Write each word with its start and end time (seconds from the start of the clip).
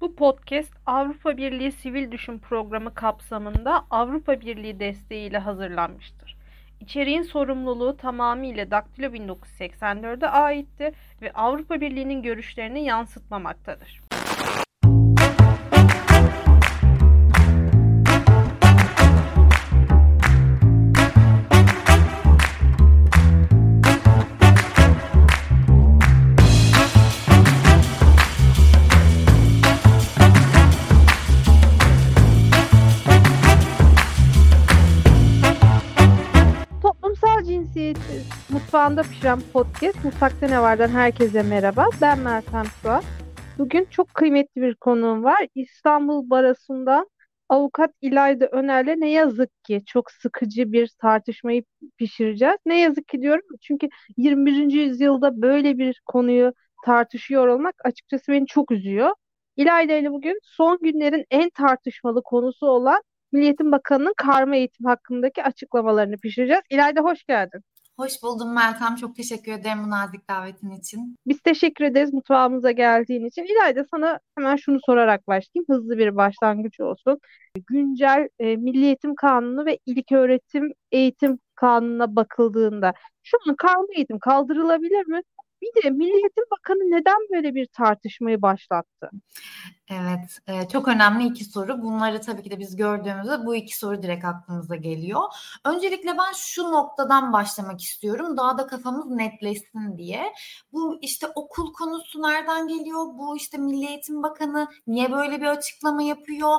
Bu 0.00 0.14
podcast 0.14 0.72
Avrupa 0.86 1.36
Birliği 1.36 1.72
Sivil 1.72 2.12
Düşün 2.12 2.38
Programı 2.38 2.94
kapsamında 2.94 3.84
Avrupa 3.90 4.40
Birliği 4.40 4.80
desteğiyle 4.80 5.38
hazırlanmıştır. 5.38 6.36
İçeriğin 6.80 7.22
sorumluluğu 7.22 7.96
tamamıyla 7.96 8.70
Daktilo 8.70 9.06
1984'e 9.06 10.28
aitti 10.28 10.92
ve 11.22 11.32
Avrupa 11.32 11.80
Birliği'nin 11.80 12.22
görüşlerini 12.22 12.84
yansıtmamaktadır. 12.84 14.09
Mutfağında 38.80 39.02
pişiren 39.02 39.40
podcast 39.52 40.04
Mutfakta 40.04 40.46
Ne 40.46 40.60
Var'dan 40.60 40.88
herkese 40.88 41.42
merhaba. 41.42 41.86
Ben 42.00 42.18
Meltem 42.18 42.64
Suat. 42.64 43.04
Bugün 43.58 43.84
çok 43.90 44.14
kıymetli 44.14 44.62
bir 44.62 44.74
konuğum 44.74 45.24
var. 45.24 45.46
İstanbul 45.54 46.30
Barası'ndan 46.30 47.08
avukat 47.48 47.90
İlayda 48.00 48.46
Öner'le 48.46 49.00
ne 49.00 49.10
yazık 49.10 49.64
ki 49.64 49.82
çok 49.86 50.10
sıkıcı 50.10 50.72
bir 50.72 50.90
tartışmayı 51.00 51.64
pişireceğiz. 51.96 52.56
Ne 52.66 52.80
yazık 52.80 53.08
ki 53.08 53.22
diyorum 53.22 53.42
çünkü 53.60 53.88
21. 54.16 54.72
yüzyılda 54.72 55.42
böyle 55.42 55.78
bir 55.78 56.02
konuyu 56.06 56.52
tartışıyor 56.84 57.46
olmak 57.46 57.74
açıkçası 57.84 58.32
beni 58.32 58.46
çok 58.46 58.70
üzüyor. 58.70 59.10
İlayda 59.56 59.92
ile 59.92 60.12
bugün 60.12 60.40
son 60.42 60.78
günlerin 60.82 61.24
en 61.30 61.50
tartışmalı 61.50 62.22
konusu 62.22 62.66
olan 62.66 63.02
Milli 63.32 63.44
Eğitim 63.44 63.72
Bakanı'nın 63.72 64.14
karma 64.16 64.56
eğitim 64.56 64.86
hakkındaki 64.86 65.42
açıklamalarını 65.42 66.18
pişireceğiz. 66.18 66.62
İlayda 66.70 67.00
hoş 67.00 67.24
geldin. 67.24 67.60
Hoş 68.00 68.22
buldum 68.22 68.54
Meltem. 68.54 68.96
Çok 68.96 69.16
teşekkür 69.16 69.52
ederim 69.52 69.84
bu 69.84 69.90
nazik 69.90 70.28
davetin 70.28 70.70
için. 70.70 71.16
Biz 71.26 71.40
teşekkür 71.40 71.84
ederiz 71.84 72.12
mutfağımıza 72.14 72.70
geldiğin 72.70 73.24
için. 73.24 73.42
İlayda 73.42 73.84
sana 73.90 74.18
hemen 74.38 74.56
şunu 74.56 74.78
sorarak 74.86 75.28
başlayayım. 75.28 75.64
Hızlı 75.68 75.98
bir 75.98 76.16
başlangıç 76.16 76.80
olsun. 76.80 77.20
Güncel 77.66 78.28
e, 78.38 78.56
Milli 78.56 78.84
Eğitim 78.84 79.14
Kanunu 79.14 79.66
ve 79.66 79.78
İlköğretim 79.86 80.72
Eğitim 80.92 81.38
Kanunu'na 81.54 82.16
bakıldığında 82.16 82.92
şu 83.22 83.36
an 83.48 83.56
karma 83.56 83.86
eğitim 83.96 84.18
kaldırılabilir 84.18 85.06
mi? 85.06 85.22
Bir 85.62 85.82
de 85.82 85.90
Milli 85.90 86.12
Eğitim 86.12 86.44
Bakanı 86.50 86.78
neden 86.78 87.18
böyle 87.32 87.54
bir 87.54 87.66
tartışmayı 87.66 88.42
başlattı? 88.42 89.10
Evet, 89.90 90.38
e, 90.46 90.68
çok 90.68 90.88
önemli 90.88 91.26
iki 91.26 91.44
soru. 91.44 91.82
Bunları 91.82 92.20
tabii 92.20 92.42
ki 92.42 92.50
de 92.50 92.58
biz 92.58 92.76
gördüğümüzde 92.76 93.46
bu 93.46 93.54
iki 93.54 93.78
soru 93.78 94.02
direkt 94.02 94.24
aklımıza 94.24 94.76
geliyor. 94.76 95.22
Öncelikle 95.64 96.18
ben 96.18 96.32
şu 96.36 96.62
noktadan 96.62 97.32
başlamak 97.32 97.80
istiyorum. 97.82 98.36
Daha 98.36 98.58
da 98.58 98.66
kafamız 98.66 99.10
netleşsin 99.10 99.98
diye. 99.98 100.32
Bu 100.72 100.98
işte 101.02 101.26
okul 101.34 101.72
konusu 101.72 102.22
nereden 102.22 102.68
geliyor? 102.68 103.06
Bu 103.18 103.36
işte 103.36 103.58
Milli 103.58 103.86
Eğitim 103.86 104.22
Bakanı 104.22 104.68
niye 104.86 105.12
böyle 105.12 105.40
bir 105.40 105.46
açıklama 105.46 106.02
yapıyor? 106.02 106.56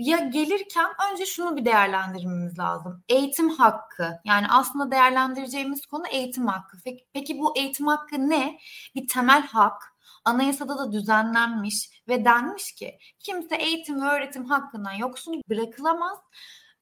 Ya 0.00 0.18
gelirken 0.18 0.86
önce 1.12 1.26
şunu 1.26 1.56
bir 1.56 1.64
değerlendirmemiz 1.64 2.58
lazım. 2.58 3.04
Eğitim 3.08 3.48
hakkı. 3.48 4.20
Yani 4.24 4.46
aslında 4.50 4.90
değerlendireceğimiz 4.90 5.86
konu 5.86 6.06
eğitim 6.10 6.46
hakkı. 6.46 6.76
Peki, 6.84 7.06
peki 7.12 7.38
bu 7.38 7.58
eğitim 7.58 7.86
hakkı 7.86 8.30
ne? 8.30 8.58
Bir 8.94 9.08
temel 9.08 9.42
hak. 9.46 9.82
Anayasada 10.24 10.78
da 10.78 10.92
düzenlenmiş 10.92 12.02
ve 12.08 12.24
denmiş 12.24 12.74
ki 12.74 12.98
kimse 13.18 13.56
eğitim 13.56 14.02
ve 14.02 14.06
öğretim 14.06 14.44
hakkından 14.44 14.92
yoksun 14.92 15.42
bırakılamaz. 15.50 16.18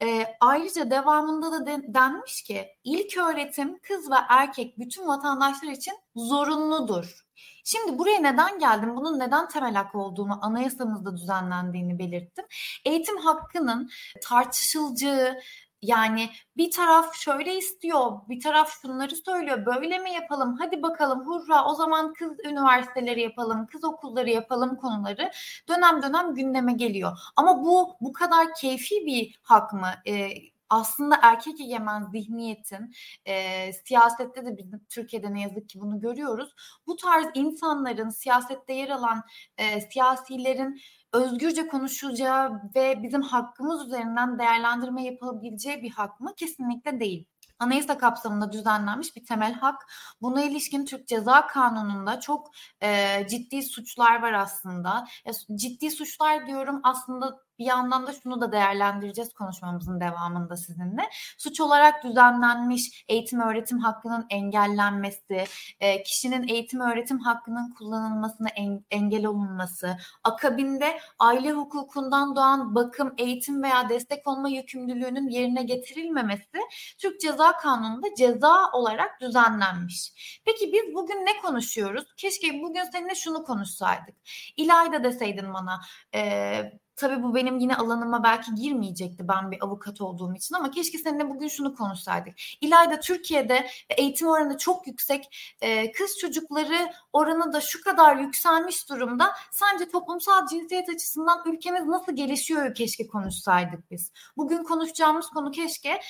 E, 0.03 0.27
ayrıca 0.41 0.91
devamında 0.91 1.53
da 1.53 1.67
de, 1.67 1.95
denmiş 1.95 2.43
ki 2.43 2.69
ilk 2.85 3.17
öğretim 3.19 3.79
kız 3.79 4.11
ve 4.11 4.17
erkek 4.29 4.79
bütün 4.79 5.07
vatandaşlar 5.07 5.69
için 5.73 5.95
zorunludur. 6.17 7.28
Şimdi 7.71 7.99
buraya 7.99 8.21
neden 8.21 8.59
geldim? 8.59 8.97
Bunun 8.97 9.19
neden 9.19 9.49
temel 9.49 9.75
hak 9.75 9.95
olduğunu 9.95 10.45
anayasamızda 10.47 11.17
düzenlendiğini 11.17 11.99
belirttim. 11.99 12.45
Eğitim 12.85 13.17
hakkının 13.17 13.91
tartışılacağı, 14.23 15.41
yani 15.83 16.31
bir 16.57 16.71
taraf 16.71 17.15
şöyle 17.15 17.57
istiyor, 17.57 18.13
bir 18.29 18.41
taraf 18.41 18.81
şunları 18.83 19.17
söylüyor. 19.17 19.67
Böyle 19.67 19.99
mi 19.99 20.13
yapalım? 20.13 20.57
Hadi 20.59 20.83
bakalım 20.83 21.27
hurra 21.27 21.65
o 21.65 21.75
zaman 21.75 22.13
kız 22.13 22.33
üniversiteleri 22.45 23.21
yapalım, 23.23 23.67
kız 23.67 23.85
okulları 23.85 24.31
yapalım 24.31 24.77
konuları 24.77 25.31
dönem 25.69 26.03
dönem 26.03 26.35
gündeme 26.35 26.73
geliyor. 26.73 27.19
Ama 27.37 27.65
bu 27.65 27.97
bu 28.01 28.13
kadar 28.13 28.55
keyfi 28.61 29.07
bir 29.07 29.39
hak 29.43 29.73
mı? 29.73 29.89
Ee, 30.07 30.29
aslında 30.71 31.19
erkek 31.23 31.61
egemen 31.61 32.05
zihniyetin 32.13 32.95
e, 33.25 33.73
siyasette 33.73 34.47
de 34.47 34.57
bizim 34.57 34.85
Türkiye'de 34.89 35.35
ne 35.35 35.41
yazık 35.41 35.69
ki 35.69 35.81
bunu 35.81 36.01
görüyoruz. 36.01 36.55
Bu 36.87 36.97
tarz 36.97 37.27
insanların 37.35 38.11
siyasette 38.11 38.73
yer 38.73 38.89
alan 38.89 39.23
e, 39.59 39.81
siyasilerin 39.81 40.81
özgürce 41.13 41.69
konuşulacağı 41.69 42.63
ve 42.75 43.03
bizim 43.03 43.23
hakkımız 43.23 43.87
üzerinden 43.87 44.39
değerlendirme 44.39 45.05
yapabileceği 45.05 45.83
bir 45.83 45.91
hak 45.91 46.21
mı? 46.21 46.35
Kesinlikle 46.37 47.01
değil 47.01 47.27
anayasa 47.59 47.99
kapsamında 47.99 48.53
düzenlenmiş 48.53 49.17
bir 49.17 49.25
temel 49.25 49.55
hak. 49.55 49.87
Buna 50.23 50.43
ilişkin 50.43 50.85
Türk 50.85 51.09
Ceza 51.09 51.47
Kanunu'nda 51.47 52.21
çok 52.21 52.51
e, 52.83 53.27
ciddi 53.31 53.63
suçlar 53.63 54.23
var 54.23 54.33
aslında. 54.33 55.07
Ciddi 55.55 55.91
suçlar 55.91 56.47
diyorum 56.47 56.81
aslında 56.83 57.48
bir 57.59 57.65
yandan 57.65 58.07
da 58.07 58.13
şunu 58.13 58.41
da 58.41 58.53
değerlendireceğiz 58.53 59.33
konuşmamızın 59.35 60.01
devamında 60.01 60.57
sizinle. 60.57 61.03
Suç 61.39 61.61
olarak 61.61 62.05
düzenlenmiş 62.05 63.05
eğitim 63.09 63.41
öğretim 63.41 63.79
hakkının 63.79 64.27
engellenmesi, 64.31 65.45
e, 65.81 66.03
kişinin 66.03 66.49
eğitim 66.49 66.81
öğretim 66.81 67.19
hakkının 67.19 67.71
kullanılmasına 67.71 68.49
en, 68.49 68.85
engel 68.91 69.27
olunması, 69.27 69.97
akabinde 70.25 70.99
aile 71.19 71.53
hukukundan 71.53 72.37
doğan 72.37 72.75
bakım, 72.75 73.15
eğitim 73.19 73.63
veya 73.63 73.89
destek 73.89 74.29
olma 74.29 74.49
yükümlülüğünün 74.49 75.29
yerine 75.29 75.63
getirilmemesi 75.63 76.59
Türk 76.99 77.21
Ceza 77.21 77.57
Kanunu'nda 77.57 78.15
ceza 78.19 78.71
olarak 78.73 79.21
düzenlenmiş. 79.21 80.13
Peki 80.45 80.73
biz 80.73 80.95
bugün 80.95 81.27
ne 81.27 81.41
konuşuyoruz? 81.43 82.05
Keşke 82.17 82.63
bugün 82.63 82.85
seninle 82.93 83.15
şunu 83.15 83.45
konuşsaydık. 83.45 84.15
İlayda 84.57 85.05
deseydin 85.05 85.55
bana 85.55 85.81
e, 86.15 86.63
Tabii 86.99 87.23
bu 87.23 87.35
benim 87.35 87.59
yine 87.59 87.77
alanıma 87.77 88.25
belki 88.25 88.55
girmeyecekti 88.55 89.29
ben 89.29 89.51
bir 89.51 89.65
avukat 89.65 90.01
olduğum 90.01 90.35
için 90.35 90.55
ama 90.55 90.71
keşke 90.71 90.99
seninle 90.99 91.31
bugün 91.31 91.49
şunu 91.49 91.75
konuşsaydık. 91.75 92.35
İlayda 92.61 93.01
Türkiye'de 93.01 93.67
eğitim 93.91 94.29
oranı 94.29 94.59
çok 94.59 94.87
yüksek. 94.87 95.55
Kız 95.99 96.19
çocukları 96.19 96.93
oranı 97.13 97.53
da 97.53 97.61
şu 97.61 97.83
kadar 97.85 98.17
yükselmiş 98.17 98.89
durumda. 98.89 99.33
Sence 99.51 99.89
toplumsal 99.89 100.47
cinsiyet 100.47 100.89
açısından 100.89 101.43
ülkemiz 101.47 101.87
nasıl 101.87 102.17
gelişiyor 102.17 102.75
keşke 102.75 103.07
konuşsaydık 103.07 103.91
biz. 103.91 104.13
Bugün 104.37 104.63
konuşacağımız 104.63 105.27
konu 105.27 105.51
keşke 105.51 106.01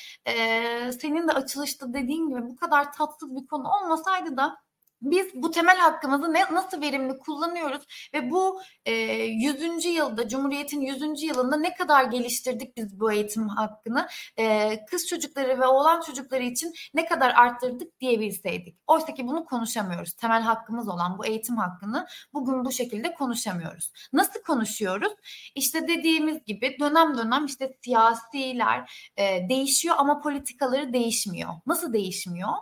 senin 1.00 1.28
de 1.28 1.32
açılışta 1.32 1.93
dediğin 1.93 2.28
gibi 2.28 2.43
bu 2.43 2.56
kadar 2.56 2.93
tatsız 2.93 3.37
bir 3.37 3.47
konu 3.47 3.69
olmasaydı 3.69 4.37
da 4.37 4.56
biz 5.03 5.26
bu 5.34 5.50
temel 5.50 5.76
hakkımızı 5.76 6.32
ne, 6.32 6.41
nasıl 6.53 6.81
verimli 6.81 7.19
kullanıyoruz 7.19 7.82
ve 8.14 8.31
bu 8.31 8.60
e, 8.84 8.92
100. 8.92 9.84
yılda 9.84 10.28
Cumhuriyet'in 10.28 10.81
100. 10.81 11.22
yılında 11.22 11.56
ne 11.56 11.75
kadar 11.75 12.04
geliştirdik 12.04 12.76
biz 12.76 13.00
bu 13.00 13.12
eğitim 13.12 13.48
hakkını 13.48 14.09
e, 14.36 14.78
kız 14.91 15.06
çocukları 15.09 15.60
ve 15.60 15.66
oğlan 15.66 16.00
çocukları 16.00 16.42
için 16.42 16.72
ne 16.94 17.06
kadar 17.06 17.34
arttırdık 17.34 18.00
diyebilseydik. 18.00 18.78
Oysa 18.86 19.14
ki 19.14 19.26
bunu 19.26 19.44
konuşamıyoruz. 19.44 20.12
Temel 20.12 20.42
hakkımız 20.42 20.88
olan 20.88 21.19
bu 21.19 21.26
eğitim 21.26 21.56
hakkını 21.56 22.06
bugün 22.32 22.65
bu 22.65 22.72
şekilde 22.72 23.15
konuşamıyoruz. 23.15 23.92
Nasıl 24.12 24.42
konuşuyoruz? 24.42 25.12
İşte 25.54 25.89
dediğimiz 25.89 26.45
gibi 26.45 26.77
dönem 26.80 27.18
dönem 27.18 27.47
işte 27.47 27.77
siyasiler 27.84 29.10
e, 29.16 29.48
değişiyor 29.48 29.95
ama 29.98 30.21
politikaları 30.21 30.92
değişmiyor. 30.92 31.50
Nasıl 31.66 31.92
değişmiyor? 31.92 32.53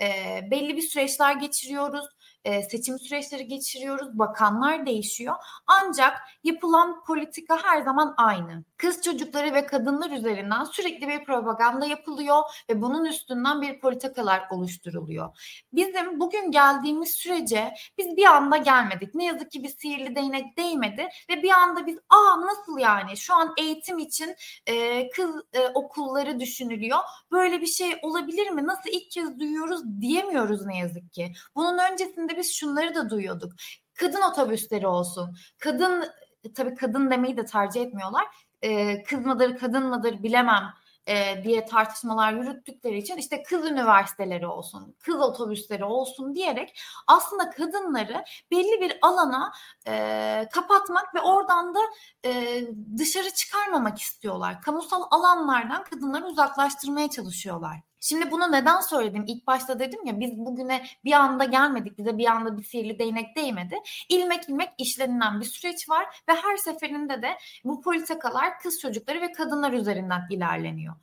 E, 0.00 0.08
belli 0.50 0.76
bir 0.76 0.82
süreçler 0.82 1.36
geçiriyor 1.36 1.77
geçiriyoruz 1.78 2.08
e, 2.44 2.62
seçim 2.62 2.98
süreçleri 2.98 3.46
geçiriyoruz, 3.46 4.18
bakanlar 4.18 4.86
değişiyor. 4.86 5.34
Ancak 5.66 6.18
yapılan 6.44 7.04
politika 7.04 7.64
her 7.64 7.82
zaman 7.82 8.14
aynı. 8.16 8.64
Kız 8.78 9.02
çocukları 9.02 9.54
ve 9.54 9.66
kadınlar 9.66 10.10
üzerinden 10.10 10.64
sürekli 10.64 11.08
bir 11.08 11.24
propaganda 11.24 11.86
yapılıyor 11.86 12.42
ve 12.70 12.82
bunun 12.82 13.04
üstünden 13.04 13.62
bir 13.62 13.80
politikalar 13.80 14.42
oluşturuluyor. 14.50 15.38
Bizim 15.72 16.20
bugün 16.20 16.50
geldiğimiz 16.50 17.10
sürece 17.10 17.74
biz 17.98 18.16
bir 18.16 18.24
anda 18.24 18.56
gelmedik. 18.56 19.14
Ne 19.14 19.24
yazık 19.24 19.50
ki 19.50 19.62
bir 19.62 19.68
sihirli 19.68 20.16
değnek 20.16 20.58
değmedi 20.58 21.08
ve 21.30 21.42
bir 21.42 21.50
anda 21.50 21.86
biz 21.86 21.98
aa 22.08 22.40
nasıl 22.40 22.78
yani 22.78 23.16
şu 23.16 23.34
an 23.34 23.54
eğitim 23.58 23.98
için 23.98 24.36
e, 24.66 25.08
kız 25.10 25.30
e, 25.52 25.66
okulları 25.74 26.40
düşünülüyor. 26.40 26.98
Böyle 27.32 27.60
bir 27.60 27.66
şey 27.66 27.98
olabilir 28.02 28.50
mi? 28.50 28.66
Nasıl 28.66 28.90
ilk 28.90 29.10
kez 29.10 29.38
duyuyoruz 29.38 30.00
diyemiyoruz 30.00 30.66
ne 30.66 30.78
yazık 30.78 31.12
ki. 31.12 31.32
Bunun 31.56 31.78
öncesinde 31.92 32.36
biz 32.36 32.54
şunları 32.54 32.94
da 32.94 33.10
duyuyorduk. 33.10 33.52
Kadın 33.94 34.22
otobüsleri 34.32 34.86
olsun, 34.86 35.36
kadın 35.58 36.04
e, 36.44 36.52
tabii 36.52 36.74
kadın 36.74 37.10
demeyi 37.10 37.36
de 37.36 37.44
tercih 37.44 37.82
etmiyorlar. 37.82 38.26
E, 38.62 39.02
kız 39.02 39.26
mıdır 39.26 39.58
kadın 39.58 39.86
mıdır 39.86 40.22
bilemem 40.22 40.74
e, 41.08 41.44
diye 41.44 41.66
tartışmalar 41.66 42.32
yürüttükleri 42.32 42.98
için 42.98 43.16
işte 43.16 43.42
kız 43.42 43.64
üniversiteleri 43.64 44.46
olsun, 44.46 44.96
kız 45.00 45.20
otobüsleri 45.20 45.84
olsun 45.84 46.34
diyerek 46.34 46.80
aslında 47.06 47.50
kadınları 47.50 48.24
belli 48.50 48.80
bir 48.80 48.98
alana 49.02 49.52
e, 49.88 50.48
kapatmak 50.52 51.14
ve 51.14 51.20
oradan 51.20 51.74
da 51.74 51.80
e, 52.24 52.62
dışarı 52.98 53.30
çıkarmamak 53.30 53.98
istiyorlar. 53.98 54.62
Kamusal 54.62 55.02
alanlardan 55.10 55.84
kadınları 55.84 56.26
uzaklaştırmaya 56.26 57.10
çalışıyorlar. 57.10 57.87
Şimdi 58.00 58.30
bunu 58.30 58.52
neden 58.52 58.80
söyledim? 58.80 59.24
İlk 59.26 59.46
başta 59.46 59.78
dedim 59.78 60.06
ya 60.06 60.20
biz 60.20 60.38
bugüne 60.38 60.86
bir 61.04 61.12
anda 61.12 61.44
gelmedik. 61.44 61.98
Bize 61.98 62.18
bir 62.18 62.26
anda 62.26 62.58
bir 62.58 62.64
sihirli 62.64 62.98
değnek 62.98 63.36
değmedi. 63.36 63.76
İlmek 64.08 64.48
ilmek 64.48 64.70
işlenilen 64.78 65.40
bir 65.40 65.46
süreç 65.46 65.88
var 65.88 66.22
ve 66.28 66.32
her 66.34 66.56
seferinde 66.56 67.22
de 67.22 67.38
bu 67.64 67.80
politikalar 67.80 68.58
kız 68.58 68.80
çocukları 68.80 69.20
ve 69.20 69.32
kadınlar 69.32 69.72
üzerinden 69.72 70.22
ilerleniyor. 70.30 70.94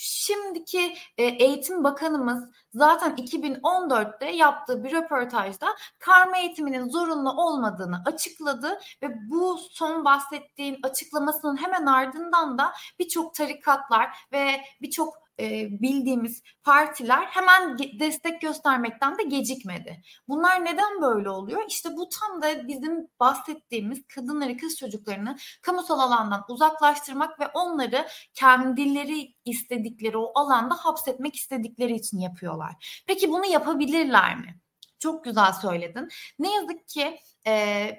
Şimdiki 0.00 0.94
e, 1.18 1.24
eğitim 1.24 1.84
bakanımız 1.84 2.44
zaten 2.74 3.16
2014'te 3.16 4.30
yaptığı 4.30 4.84
bir 4.84 4.92
röportajda 4.92 5.66
karma 5.98 6.38
eğitiminin 6.38 6.88
zorunlu 6.88 7.30
olmadığını 7.30 8.02
açıkladı 8.06 8.80
ve 9.02 9.30
bu 9.30 9.58
son 9.70 10.04
bahsettiğin 10.04 10.78
açıklamasının 10.82 11.56
hemen 11.56 11.86
ardından 11.86 12.58
da 12.58 12.72
birçok 12.98 13.34
tarikatlar 13.34 14.18
ve 14.32 14.60
birçok 14.82 15.27
e, 15.40 15.68
bildiğimiz 15.82 16.42
partiler 16.62 17.26
hemen 17.26 17.78
destek 17.78 18.40
göstermekten 18.40 19.18
de 19.18 19.22
gecikmedi. 19.22 20.02
Bunlar 20.28 20.64
neden 20.64 21.02
böyle 21.02 21.30
oluyor? 21.30 21.62
İşte 21.68 21.96
bu 21.96 22.08
tam 22.08 22.42
da 22.42 22.68
bizim 22.68 23.08
bahsettiğimiz 23.20 24.06
kadınları, 24.14 24.56
kız 24.56 24.76
çocuklarını 24.76 25.36
kamusal 25.62 25.98
alandan 25.98 26.44
uzaklaştırmak 26.48 27.40
ve 27.40 27.48
onları 27.48 28.06
kendileri 28.34 29.34
istedikleri 29.44 30.18
o 30.18 30.32
alanda 30.34 30.74
hapsetmek 30.74 31.36
istedikleri 31.36 31.94
için 31.94 32.18
yapıyorlar. 32.18 33.02
Peki 33.06 33.30
bunu 33.30 33.46
yapabilirler 33.46 34.36
mi? 34.36 34.60
Çok 34.98 35.24
güzel 35.24 35.52
söyledin. 35.52 36.08
Ne 36.38 36.54
yazık 36.54 36.88
ki 36.88 37.20
e, 37.46 37.52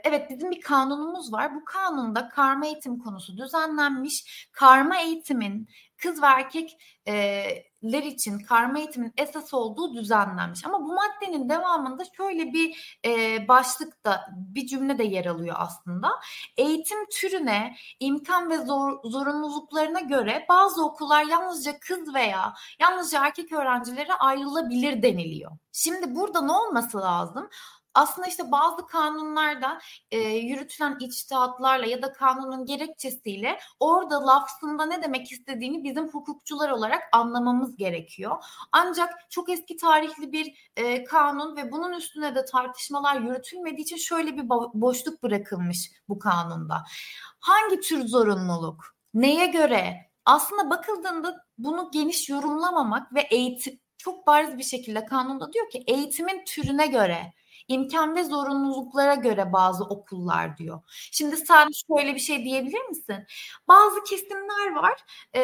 evet 0.03 0.29
bizim 0.29 0.51
bir 0.51 0.61
kanunumuz 0.61 1.33
var. 1.33 1.55
Bu 1.55 1.65
kanunda 1.65 2.29
karma 2.29 2.65
eğitim 2.65 2.99
konusu 2.99 3.37
düzenlenmiş. 3.37 4.49
Karma 4.51 4.97
eğitimin 4.97 5.67
kız 6.01 6.21
ve 6.21 6.25
erkekler 6.25 8.03
için 8.03 8.39
karma 8.39 8.79
eğitimin 8.79 9.13
esas 9.17 9.53
olduğu 9.53 9.93
düzenlenmiş. 9.93 10.65
Ama 10.65 10.79
bu 10.79 10.93
maddenin 10.93 11.49
devamında 11.49 12.03
şöyle 12.17 12.53
bir 12.53 12.99
e, 13.05 13.47
başlıkta 13.47 14.29
bir 14.35 14.67
cümle 14.67 14.97
de 14.97 15.03
yer 15.03 15.25
alıyor 15.25 15.55
aslında. 15.59 16.09
Eğitim 16.57 16.97
türüne, 17.09 17.75
imkan 17.99 18.49
ve 18.49 18.57
zor, 18.57 18.99
zorunluluklarına 19.03 19.99
göre 19.99 20.45
bazı 20.49 20.85
okullar 20.85 21.25
yalnızca 21.25 21.79
kız 21.79 22.13
veya 22.13 22.53
yalnızca 22.79 23.25
erkek 23.25 23.51
öğrencilere 23.51 24.13
ayrılabilir 24.13 25.01
deniliyor. 25.01 25.51
Şimdi 25.71 26.15
burada 26.15 26.41
ne 26.41 26.51
olması 26.51 26.97
lazım? 26.97 27.49
Aslında 27.99 28.27
işte 28.27 28.51
bazı 28.51 28.87
kanunlarda 28.87 29.79
e, 30.11 30.19
yürütülen 30.19 30.97
içtihatlarla 30.99 31.85
ya 31.85 32.01
da 32.01 32.13
kanunun 32.13 32.65
gerekçesiyle 32.65 33.59
orada 33.79 34.27
lafzında 34.27 34.85
ne 34.85 35.03
demek 35.03 35.31
istediğini 35.31 35.83
bizim 35.83 36.07
hukukçular 36.07 36.69
olarak 36.69 37.01
anlamamız 37.11 37.75
gerekiyor. 37.75 38.43
Ancak 38.71 39.13
çok 39.29 39.49
eski 39.49 39.77
tarihli 39.77 40.31
bir 40.31 40.71
e, 40.75 41.03
kanun 41.03 41.55
ve 41.55 41.71
bunun 41.71 41.93
üstüne 41.93 42.35
de 42.35 42.45
tartışmalar 42.45 43.21
yürütülmediği 43.21 43.83
için 43.83 43.97
şöyle 43.97 44.37
bir 44.37 44.49
boşluk 44.73 45.23
bırakılmış 45.23 45.91
bu 46.09 46.19
kanunda. 46.19 46.83
Hangi 47.39 47.79
tür 47.79 48.07
zorunluluk? 48.07 48.95
Neye 49.13 49.47
göre? 49.47 50.09
Aslında 50.25 50.69
bakıldığında 50.69 51.45
bunu 51.57 51.89
geniş 51.93 52.29
yorumlamamak 52.29 53.13
ve 53.13 53.21
eğitim 53.21 53.79
çok 53.97 54.27
bariz 54.27 54.57
bir 54.57 54.63
şekilde 54.63 55.05
kanunda 55.05 55.53
diyor 55.53 55.69
ki 55.69 55.83
eğitimin 55.87 56.43
türüne 56.45 56.87
göre 56.87 57.33
imkan 57.69 58.15
ve 58.15 58.23
zorunluluklara 58.23 59.15
göre 59.15 59.53
bazı 59.53 59.83
okullar 59.83 60.57
diyor. 60.57 60.81
Şimdi 61.11 61.37
sen 61.37 61.69
şöyle 61.87 62.15
bir 62.15 62.19
şey 62.19 62.43
diyebilir 62.43 62.81
misin? 62.89 63.25
Bazı 63.67 64.03
kesimler 64.03 64.75
var 64.75 65.05
e, 65.35 65.41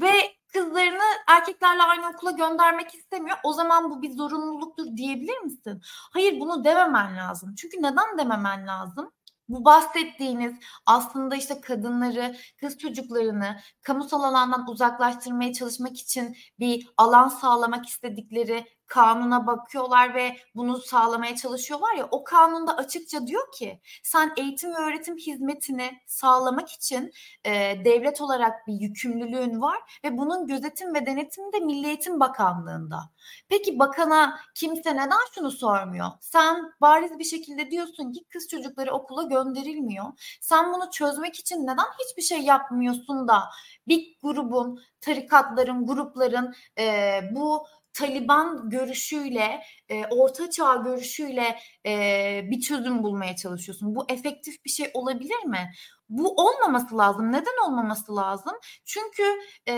ve 0.00 0.10
kızlarını 0.52 1.02
erkeklerle 1.28 1.82
aynı 1.82 2.08
okula 2.08 2.30
göndermek 2.30 2.94
istemiyor. 2.94 3.36
O 3.44 3.52
zaman 3.52 3.90
bu 3.90 4.02
bir 4.02 4.10
zorunluluktur 4.10 4.96
diyebilir 4.96 5.38
misin? 5.38 5.80
Hayır 5.84 6.40
bunu 6.40 6.64
dememen 6.64 7.16
lazım. 7.16 7.54
Çünkü 7.54 7.76
neden 7.78 8.18
dememen 8.18 8.66
lazım? 8.66 9.12
bu 9.48 9.64
bahsettiğiniz 9.64 10.54
aslında 10.86 11.36
işte 11.36 11.60
kadınları, 11.60 12.36
kız 12.60 12.78
çocuklarını 12.78 13.60
kamusal 13.82 14.22
alandan 14.22 14.70
uzaklaştırmaya 14.70 15.52
çalışmak 15.52 15.98
için 15.98 16.36
bir 16.58 16.88
alan 16.96 17.28
sağlamak 17.28 17.86
istedikleri 17.88 18.66
kanuna 18.88 19.46
bakıyorlar 19.46 20.14
ve 20.14 20.36
bunu 20.54 20.78
sağlamaya 20.78 21.36
çalışıyorlar 21.36 21.94
ya 21.94 22.08
o 22.10 22.24
kanunda 22.24 22.76
açıkça 22.76 23.26
diyor 23.26 23.52
ki 23.52 23.80
sen 24.02 24.32
eğitim 24.36 24.70
ve 24.70 24.76
öğretim 24.76 25.16
hizmetini 25.16 26.00
sağlamak 26.06 26.70
için 26.70 27.12
e, 27.44 27.52
devlet 27.84 28.20
olarak 28.20 28.66
bir 28.66 28.74
yükümlülüğün 28.74 29.60
var 29.60 30.00
ve 30.04 30.18
bunun 30.18 30.46
gözetim 30.46 30.94
ve 30.94 31.06
denetimi 31.06 31.52
de 31.52 31.60
Milli 31.60 31.86
Eğitim 31.86 32.20
Bakanlığı'nda. 32.20 33.10
Peki 33.48 33.78
bakana 33.78 34.38
kimse 34.54 34.96
neden 34.96 35.32
şunu 35.34 35.50
sormuyor? 35.50 36.06
Sen 36.20 36.72
bariz 36.80 37.18
bir 37.18 37.24
şekilde 37.24 37.70
diyorsun 37.70 38.12
ki 38.12 38.24
kız 38.28 38.48
çocukları 38.48 38.92
okula 38.92 39.22
gönderilmiyor. 39.22 40.38
Sen 40.40 40.72
bunu 40.72 40.90
çözmek 40.90 41.36
için 41.36 41.62
neden 41.62 41.86
hiçbir 42.04 42.22
şey 42.22 42.40
yapmıyorsun 42.40 43.28
da 43.28 43.44
bir 43.88 44.16
grubun, 44.22 44.82
tarikatların, 45.00 45.86
grupların 45.86 46.54
e, 46.78 47.20
bu 47.32 47.66
Taliban 47.98 48.70
görüşüyle, 48.70 49.62
e, 49.88 50.06
Orta 50.06 50.50
Çağ 50.50 50.76
görüşüyle 50.76 51.58
e, 51.86 52.42
bir 52.50 52.60
çözüm 52.60 53.02
bulmaya 53.02 53.36
çalışıyorsun. 53.36 53.94
Bu 53.94 54.04
efektif 54.08 54.64
bir 54.64 54.70
şey 54.70 54.90
olabilir 54.94 55.44
mi? 55.44 55.70
Bu 56.08 56.34
olmaması 56.34 56.98
lazım. 56.98 57.32
Neden 57.32 57.66
olmaması 57.66 58.16
lazım? 58.16 58.52
Çünkü 58.84 59.22
e, 59.68 59.74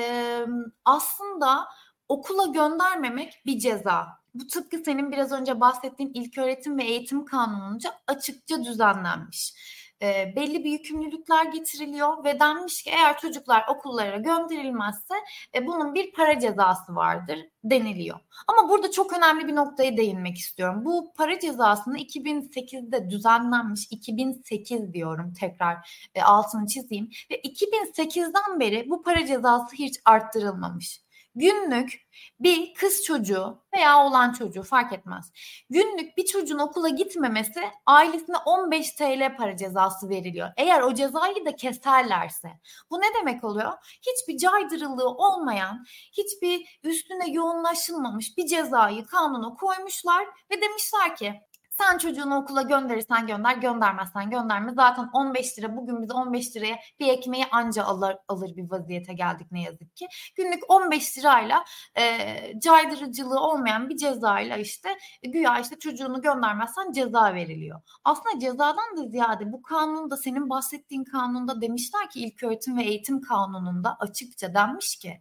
aslında 0.84 1.66
okula 2.08 2.46
göndermemek 2.46 3.42
bir 3.46 3.58
ceza. 3.58 4.06
Bu 4.34 4.46
tıpkı 4.46 4.78
senin 4.84 5.12
biraz 5.12 5.32
önce 5.32 5.60
bahsettiğin 5.60 6.10
ilk 6.14 6.38
öğretim 6.38 6.78
ve 6.78 6.84
eğitim 6.84 7.24
kanununca 7.24 7.90
açıkça 8.06 8.64
düzenlenmiş 8.64 9.54
e, 10.02 10.36
belli 10.36 10.64
bir 10.64 10.70
yükümlülükler 10.70 11.44
getiriliyor 11.44 12.24
ve 12.24 12.40
denmiş 12.40 12.82
ki 12.82 12.90
eğer 12.90 13.18
çocuklar 13.18 13.64
okullara 13.68 14.16
gönderilmezse 14.16 15.14
e, 15.54 15.66
bunun 15.66 15.94
bir 15.94 16.12
para 16.12 16.40
cezası 16.40 16.94
vardır 16.94 17.38
deniliyor. 17.64 18.18
Ama 18.46 18.68
burada 18.68 18.90
çok 18.90 19.12
önemli 19.12 19.48
bir 19.48 19.56
noktaya 19.56 19.96
değinmek 19.96 20.38
istiyorum. 20.38 20.84
Bu 20.84 21.12
para 21.16 21.38
cezasını 21.38 21.98
2008'de 21.98 23.10
düzenlenmiş 23.10 23.86
2008 23.90 24.92
diyorum 24.92 25.32
tekrar 25.40 26.08
e, 26.14 26.22
altını 26.22 26.66
çizeyim 26.66 27.10
ve 27.30 27.40
2008'den 27.40 28.60
beri 28.60 28.90
bu 28.90 29.02
para 29.02 29.26
cezası 29.26 29.76
hiç 29.76 30.00
arttırılmamış 30.04 31.09
günlük 31.34 32.06
bir 32.40 32.74
kız 32.74 33.04
çocuğu 33.04 33.62
veya 33.74 34.06
olan 34.06 34.32
çocuğu 34.32 34.62
fark 34.62 34.92
etmez. 34.92 35.32
Günlük 35.70 36.16
bir 36.16 36.26
çocuğun 36.26 36.58
okula 36.58 36.88
gitmemesi 36.88 37.60
ailesine 37.86 38.36
15 38.36 38.92
TL 38.92 39.36
para 39.36 39.56
cezası 39.56 40.08
veriliyor. 40.08 40.48
Eğer 40.56 40.80
o 40.82 40.94
cezayı 40.94 41.44
da 41.44 41.56
keserlerse. 41.56 42.48
Bu 42.90 43.00
ne 43.00 43.14
demek 43.20 43.44
oluyor? 43.44 43.72
Hiçbir 44.06 44.38
caydırılığı 44.38 45.10
olmayan, 45.10 45.84
hiçbir 46.12 46.78
üstüne 46.82 47.30
yoğunlaşılmamış 47.30 48.36
bir 48.36 48.46
cezayı 48.46 49.06
kanuna 49.06 49.54
koymuşlar 49.54 50.26
ve 50.50 50.60
demişler 50.60 51.16
ki 51.16 51.40
sen 51.80 51.98
çocuğunu 51.98 52.36
okula 52.36 52.62
gönderirsen 52.62 53.26
gönder, 53.26 53.56
göndermezsen 53.56 54.30
gönderme. 54.30 54.72
Zaten 54.72 55.10
15 55.12 55.58
lira 55.58 55.76
bugün 55.76 56.02
biz 56.02 56.10
15 56.12 56.56
liraya 56.56 56.78
bir 57.00 57.08
ekmeği 57.08 57.46
anca 57.50 57.84
alır, 57.84 58.16
alır 58.28 58.56
bir 58.56 58.70
vaziyete 58.70 59.12
geldik 59.12 59.46
ne 59.50 59.62
yazık 59.62 59.96
ki. 59.96 60.08
Günlük 60.36 60.70
15 60.70 61.18
lirayla 61.18 61.64
e, 61.98 62.34
caydırıcılığı 62.60 63.40
olmayan 63.40 63.88
bir 63.88 63.96
cezayla 63.96 64.56
işte 64.56 64.88
güya 65.22 65.58
işte 65.58 65.78
çocuğunu 65.78 66.22
göndermezsen 66.22 66.92
ceza 66.92 67.34
veriliyor. 67.34 67.80
Aslında 68.04 68.38
cezadan 68.38 68.96
da 68.96 69.08
ziyade 69.08 69.52
bu 69.52 69.62
kanunda 69.62 70.16
senin 70.16 70.50
bahsettiğin 70.50 71.04
kanunda 71.04 71.60
demişler 71.60 72.10
ki 72.10 72.20
ilk 72.20 72.42
öğretim 72.42 72.78
ve 72.78 72.82
eğitim 72.82 73.20
kanununda 73.20 73.96
açıkça 74.00 74.54
denmiş 74.54 74.96
ki 74.96 75.20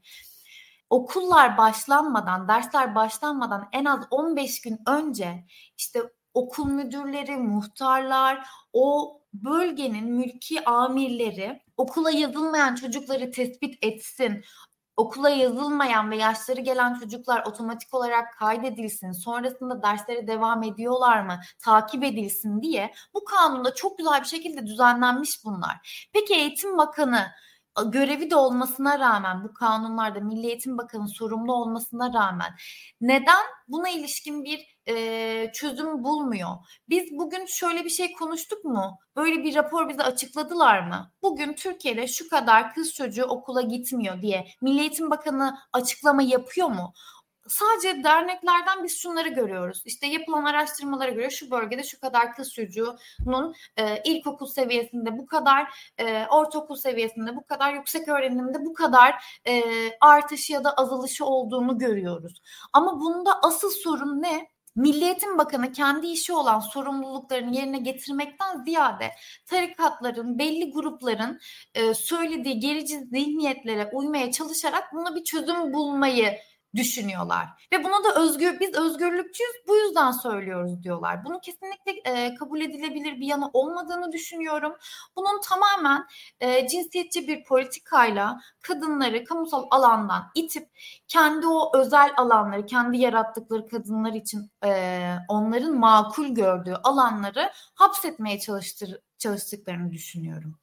okullar 0.89 1.57
başlanmadan, 1.57 2.47
dersler 2.47 2.95
başlanmadan 2.95 3.69
en 3.71 3.85
az 3.85 3.99
15 4.11 4.61
gün 4.61 4.79
önce 4.87 5.45
işte 5.77 6.01
okul 6.39 6.65
müdürleri, 6.65 7.37
muhtarlar, 7.37 8.47
o 8.73 9.15
bölgenin 9.33 10.11
mülki 10.11 10.65
amirleri 10.65 11.61
okula 11.77 12.11
yazılmayan 12.11 12.75
çocukları 12.75 13.31
tespit 13.31 13.77
etsin. 13.81 14.43
okula 14.97 15.29
yazılmayan 15.29 16.11
ve 16.11 16.17
yaşları 16.17 16.61
gelen 16.61 16.93
çocuklar 16.99 17.43
otomatik 17.45 17.93
olarak 17.93 18.37
kaydedilsin, 18.37 19.11
sonrasında 19.11 19.83
derslere 19.83 20.27
devam 20.27 20.63
ediyorlar 20.63 21.21
mı, 21.21 21.39
takip 21.63 22.03
edilsin 22.03 22.61
diye 22.61 22.93
bu 23.13 23.23
kanunda 23.25 23.73
çok 23.73 23.97
güzel 23.97 24.21
bir 24.21 24.27
şekilde 24.27 24.65
düzenlenmiş 24.67 25.29
bunlar. 25.45 26.09
Peki 26.13 26.33
Eğitim 26.33 26.77
Bakanı 26.77 27.27
görevi 27.85 28.31
de 28.31 28.35
olmasına 28.35 28.99
rağmen 28.99 29.43
bu 29.43 29.53
kanunlarda 29.53 30.19
Milli 30.19 30.47
Eğitim 30.47 30.77
Bakanı 30.77 31.09
sorumlu 31.09 31.53
olmasına 31.53 32.13
rağmen 32.13 32.55
neden 33.01 33.45
buna 33.67 33.89
ilişkin 33.89 34.43
bir 34.43 34.78
e, 34.89 35.51
çözüm 35.53 36.03
bulmuyor? 36.03 36.49
Biz 36.89 37.11
bugün 37.11 37.45
şöyle 37.45 37.85
bir 37.85 37.89
şey 37.89 38.13
konuştuk 38.13 38.65
mu? 38.65 38.99
Böyle 39.15 39.43
bir 39.43 39.55
rapor 39.55 39.89
bize 39.89 40.03
açıkladılar 40.03 40.79
mı? 40.87 41.11
Bugün 41.21 41.53
Türkiye'de 41.53 42.07
şu 42.07 42.29
kadar 42.29 42.73
kız 42.73 42.93
çocuğu 42.93 43.23
okula 43.25 43.61
gitmiyor 43.61 44.21
diye 44.21 44.47
Milli 44.61 44.79
Eğitim 44.79 45.09
Bakanı 45.09 45.57
açıklama 45.73 46.21
yapıyor 46.21 46.67
mu? 46.67 46.93
sadece 47.49 48.03
derneklerden 48.03 48.83
biz 48.83 48.97
şunları 48.97 49.29
görüyoruz. 49.29 49.81
İşte 49.85 50.07
yapılan 50.07 50.43
araştırmalara 50.43 51.11
göre 51.11 51.29
şu 51.29 51.51
bölgede 51.51 51.83
şu 51.83 51.99
kadar 51.99 52.35
kız 52.35 52.53
çocuğunun 52.53 53.55
e, 53.77 54.01
ilkokul 54.03 54.47
seviyesinde 54.47 55.17
bu 55.17 55.25
kadar, 55.25 55.91
e, 55.97 56.25
ortaokul 56.25 56.75
seviyesinde 56.75 57.35
bu 57.35 57.45
kadar, 57.45 57.73
yüksek 57.73 58.07
öğrenimde 58.07 58.65
bu 58.65 58.73
kadar 58.73 59.39
e, 59.47 59.63
artışı 60.01 60.53
ya 60.53 60.63
da 60.63 60.73
azalışı 60.73 61.25
olduğunu 61.25 61.77
görüyoruz. 61.77 62.41
Ama 62.73 62.99
bunda 62.99 63.39
asıl 63.43 63.69
sorun 63.69 64.21
ne? 64.21 64.47
Milli 64.79 65.05
Eğitim 65.05 65.37
Bakanı 65.37 65.71
kendi 65.71 66.07
işi 66.07 66.33
olan 66.33 66.59
sorumluluklarını 66.59 67.55
yerine 67.55 67.79
getirmekten 67.79 68.63
ziyade 68.63 69.11
tarikatların, 69.45 70.39
belli 70.39 70.71
grupların 70.71 71.39
e, 71.75 71.93
söylediği 71.93 72.59
gerici 72.59 72.99
zihniyetlere 72.99 73.89
uymaya 73.93 74.31
çalışarak 74.31 74.93
buna 74.93 75.15
bir 75.15 75.23
çözüm 75.23 75.73
bulmayı 75.73 76.39
düşünüyorlar. 76.75 77.47
Ve 77.73 77.83
buna 77.83 78.03
da 78.03 78.21
özgür 78.21 78.59
biz 78.59 78.73
özgürlükçüyüz 78.73 79.53
bu 79.67 79.75
yüzden 79.75 80.11
söylüyoruz 80.11 80.83
diyorlar. 80.83 81.25
Bunun 81.25 81.39
kesinlikle 81.39 81.91
e, 82.11 82.35
kabul 82.35 82.61
edilebilir 82.61 83.19
bir 83.19 83.25
yanı 83.25 83.49
olmadığını 83.53 84.11
düşünüyorum. 84.11 84.75
Bunun 85.15 85.41
tamamen 85.41 86.05
e, 86.39 86.67
cinsiyetçi 86.67 87.27
bir 87.27 87.43
politikayla 87.43 88.41
kadınları 88.61 89.23
kamusal 89.23 89.67
alandan 89.71 90.31
itip 90.35 90.69
kendi 91.07 91.47
o 91.47 91.77
özel 91.77 92.13
alanları, 92.17 92.65
kendi 92.65 92.97
yarattıkları 92.97 93.67
kadınlar 93.67 94.13
için 94.13 94.51
e, 94.65 95.15
onların 95.27 95.77
makul 95.77 96.27
gördüğü 96.27 96.73
alanları 96.73 97.51
hapsetmeye 97.73 98.39
çalıştır, 98.39 98.99
çalıştıklarını 99.17 99.91
düşünüyorum. 99.91 100.55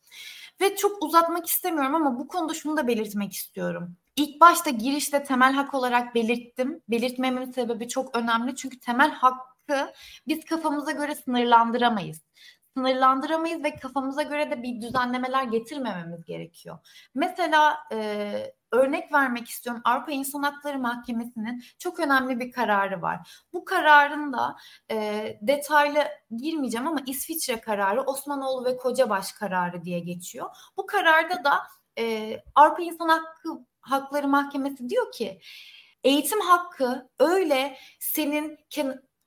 Ve 0.60 0.76
çok 0.76 1.02
uzatmak 1.02 1.46
istemiyorum 1.46 1.94
ama 1.94 2.18
bu 2.18 2.28
konuda 2.28 2.54
şunu 2.54 2.76
da 2.76 2.86
belirtmek 2.86 3.32
istiyorum. 3.32 3.96
İlk 4.16 4.40
başta 4.40 4.70
girişte 4.70 5.24
temel 5.24 5.52
hak 5.52 5.74
olarak 5.74 6.14
belirttim. 6.14 6.82
Belirtmemin 6.88 7.52
sebebi 7.52 7.88
çok 7.88 8.16
önemli 8.16 8.56
çünkü 8.56 8.80
temel 8.80 9.10
hakkı 9.10 9.92
biz 10.28 10.44
kafamıza 10.44 10.92
göre 10.92 11.14
sınırlandıramayız. 11.14 12.22
Sınırlandıramayız 12.74 13.64
ve 13.64 13.76
kafamıza 13.76 14.22
göre 14.22 14.50
de 14.50 14.62
bir 14.62 14.80
düzenlemeler 14.80 15.42
getirmememiz 15.42 16.24
gerekiyor. 16.24 16.78
Mesela 17.14 17.78
e, 17.92 18.54
örnek 18.72 19.12
vermek 19.12 19.48
istiyorum. 19.48 19.82
Avrupa 19.84 20.12
İnsan 20.12 20.42
Hakları 20.42 20.78
Mahkemesi'nin 20.78 21.62
çok 21.78 22.00
önemli 22.00 22.40
bir 22.40 22.52
kararı 22.52 23.02
var. 23.02 23.44
Bu 23.52 23.64
kararın 23.64 24.32
da 24.32 24.56
e, 24.90 25.38
detaylı 25.42 26.04
girmeyeceğim 26.36 26.86
ama 26.86 27.00
İsviçre 27.06 27.60
kararı, 27.60 28.02
Osmanoğlu 28.02 28.64
ve 28.64 28.76
Kocabaş 28.76 29.32
kararı 29.32 29.84
diye 29.84 30.00
geçiyor. 30.00 30.50
Bu 30.76 30.86
kararda 30.86 31.44
da 31.44 31.62
e, 31.98 32.36
Avrupa 32.54 32.82
İnsan 32.82 33.08
Hakkı 33.08 33.66
Hakları 33.88 34.28
Mahkemesi 34.28 34.88
diyor 34.88 35.12
ki 35.12 35.40
eğitim 36.04 36.40
hakkı 36.40 37.08
öyle 37.18 37.76
senin 38.00 38.58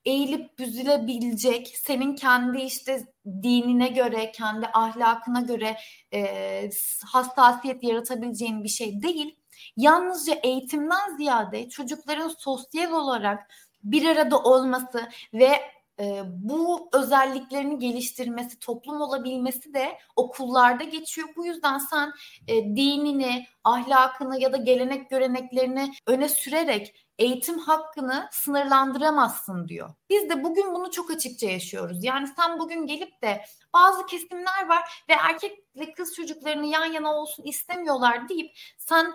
eğilip 0.05 0.59
büzülebilecek, 0.59 1.67
senin 1.77 2.15
kendi 2.15 2.61
işte 2.61 3.07
dinine 3.43 3.87
göre, 3.87 4.31
kendi 4.31 4.67
ahlakına 4.67 5.41
göre 5.41 5.77
e, 6.13 6.69
hassasiyet 7.05 7.83
yaratabileceğin 7.83 8.63
bir 8.63 8.69
şey 8.69 9.01
değil. 9.01 9.35
Yalnızca 9.77 10.33
eğitimden 10.43 11.17
ziyade 11.17 11.69
çocukların 11.69 12.31
sosyal 12.37 12.91
olarak 12.91 13.51
bir 13.83 14.05
arada 14.05 14.39
olması 14.39 15.09
ve 15.33 15.61
bu 16.27 16.89
özelliklerini 16.93 17.79
geliştirmesi, 17.79 18.59
toplum 18.59 19.01
olabilmesi 19.01 19.73
de 19.73 19.97
okullarda 20.15 20.83
geçiyor. 20.83 21.29
Bu 21.35 21.45
yüzden 21.45 21.77
sen 21.77 22.11
e, 22.47 22.63
dinini, 22.63 23.45
ahlakını 23.63 24.41
ya 24.41 24.53
da 24.53 24.57
gelenek 24.57 25.09
göreneklerini 25.09 25.93
öne 26.07 26.29
sürerek 26.29 26.95
eğitim 27.19 27.59
hakkını 27.59 28.29
sınırlandıramazsın 28.31 29.67
diyor. 29.67 29.89
Biz 30.09 30.29
de 30.29 30.43
bugün 30.43 30.73
bunu 30.73 30.91
çok 30.91 31.11
açıkça 31.11 31.47
yaşıyoruz. 31.47 32.03
Yani 32.03 32.27
sen 32.27 32.59
bugün 32.59 32.85
gelip 32.85 33.21
de 33.21 33.41
bazı 33.73 34.05
kesimler 34.05 34.67
var 34.67 35.03
ve 35.09 35.13
erkekle 35.13 35.93
kız 35.93 36.15
çocuklarını 36.15 36.65
yan 36.65 36.85
yana 36.85 37.15
olsun 37.15 37.43
istemiyorlar 37.43 38.29
deyip 38.29 38.51
sen 38.77 39.13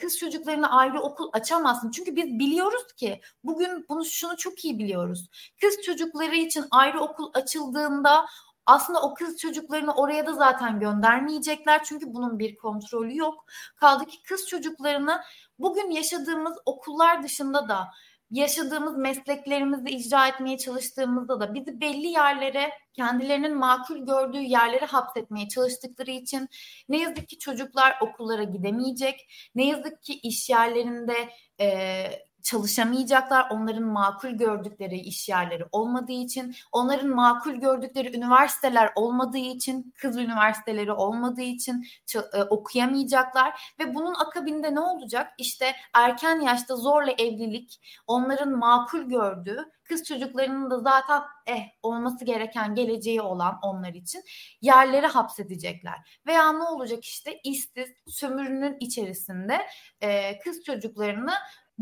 kız 0.00 0.18
çocuklarına 0.18 0.70
ayrı 0.70 1.00
okul 1.00 1.30
açamazsın. 1.32 1.90
Çünkü 1.90 2.16
biz 2.16 2.24
biliyoruz 2.24 2.92
ki 2.96 3.20
bugün 3.44 3.86
bunu 3.88 4.04
şunu 4.04 4.36
çok 4.36 4.64
iyi 4.64 4.78
biliyoruz. 4.78 5.28
Kız 5.60 5.82
çocukları 5.82 6.36
için 6.36 6.64
ayrı 6.70 7.00
okul 7.00 7.30
açıldığında 7.34 8.26
aslında 8.66 9.02
o 9.02 9.14
kız 9.14 9.36
çocuklarını 9.36 9.94
oraya 9.94 10.26
da 10.26 10.32
zaten 10.32 10.80
göndermeyecekler 10.80 11.84
çünkü 11.84 12.14
bunun 12.14 12.38
bir 12.38 12.56
kontrolü 12.56 13.16
yok. 13.16 13.44
Kaldı 13.76 14.06
ki 14.06 14.22
kız 14.22 14.46
çocuklarını 14.46 15.20
bugün 15.58 15.90
yaşadığımız 15.90 16.58
okullar 16.66 17.22
dışında 17.22 17.68
da 17.68 17.88
yaşadığımız 18.32 18.96
mesleklerimizi 18.96 19.88
icra 19.88 20.28
etmeye 20.28 20.58
çalıştığımızda 20.58 21.40
da 21.40 21.54
bizi 21.54 21.80
belli 21.80 22.06
yerlere 22.06 22.70
kendilerinin 22.92 23.56
makul 23.58 24.06
gördüğü 24.06 24.40
yerlere 24.40 24.84
hapsetmeye 24.86 25.48
çalıştıkları 25.48 26.10
için 26.10 26.48
ne 26.88 27.00
yazık 27.00 27.28
ki 27.28 27.38
çocuklar 27.38 27.96
okullara 28.00 28.42
gidemeyecek. 28.42 29.28
Ne 29.54 29.66
yazık 29.66 30.02
ki 30.02 30.20
iş 30.20 30.50
yerlerinde 30.50 31.28
e, 31.60 32.04
çalışamayacaklar. 32.42 33.46
Onların 33.50 33.84
makul 33.84 34.30
gördükleri 34.30 34.96
iş 34.98 35.28
yerleri 35.28 35.64
olmadığı 35.72 36.12
için, 36.12 36.54
onların 36.72 37.10
makul 37.10 37.52
gördükleri 37.52 38.16
üniversiteler 38.16 38.92
olmadığı 38.94 39.38
için, 39.38 39.94
kız 39.98 40.16
üniversiteleri 40.16 40.92
olmadığı 40.92 41.42
için 41.42 41.86
e, 42.14 42.42
okuyamayacaklar 42.42 43.74
ve 43.78 43.94
bunun 43.94 44.14
akabinde 44.14 44.74
ne 44.74 44.80
olacak? 44.80 45.32
İşte 45.38 45.72
erken 45.94 46.40
yaşta 46.40 46.76
zorla 46.76 47.10
evlilik, 47.12 47.80
onların 48.06 48.58
makul 48.58 49.02
gördüğü 49.02 49.72
kız 49.92 50.04
çocuklarının 50.04 50.70
da 50.70 50.78
zaten 50.78 51.22
eh 51.46 51.62
olması 51.82 52.24
gereken 52.24 52.74
geleceği 52.74 53.20
olan 53.20 53.58
onlar 53.62 53.94
için 53.94 54.22
yerlere 54.60 55.06
hapsedecekler. 55.06 56.20
Veya 56.26 56.52
ne 56.52 56.62
olacak 56.62 57.04
işte 57.04 57.40
işsiz 57.44 57.88
sömürünün 58.08 58.76
içerisinde 58.80 59.58
e, 60.00 60.38
kız 60.38 60.64
çocuklarını 60.64 61.32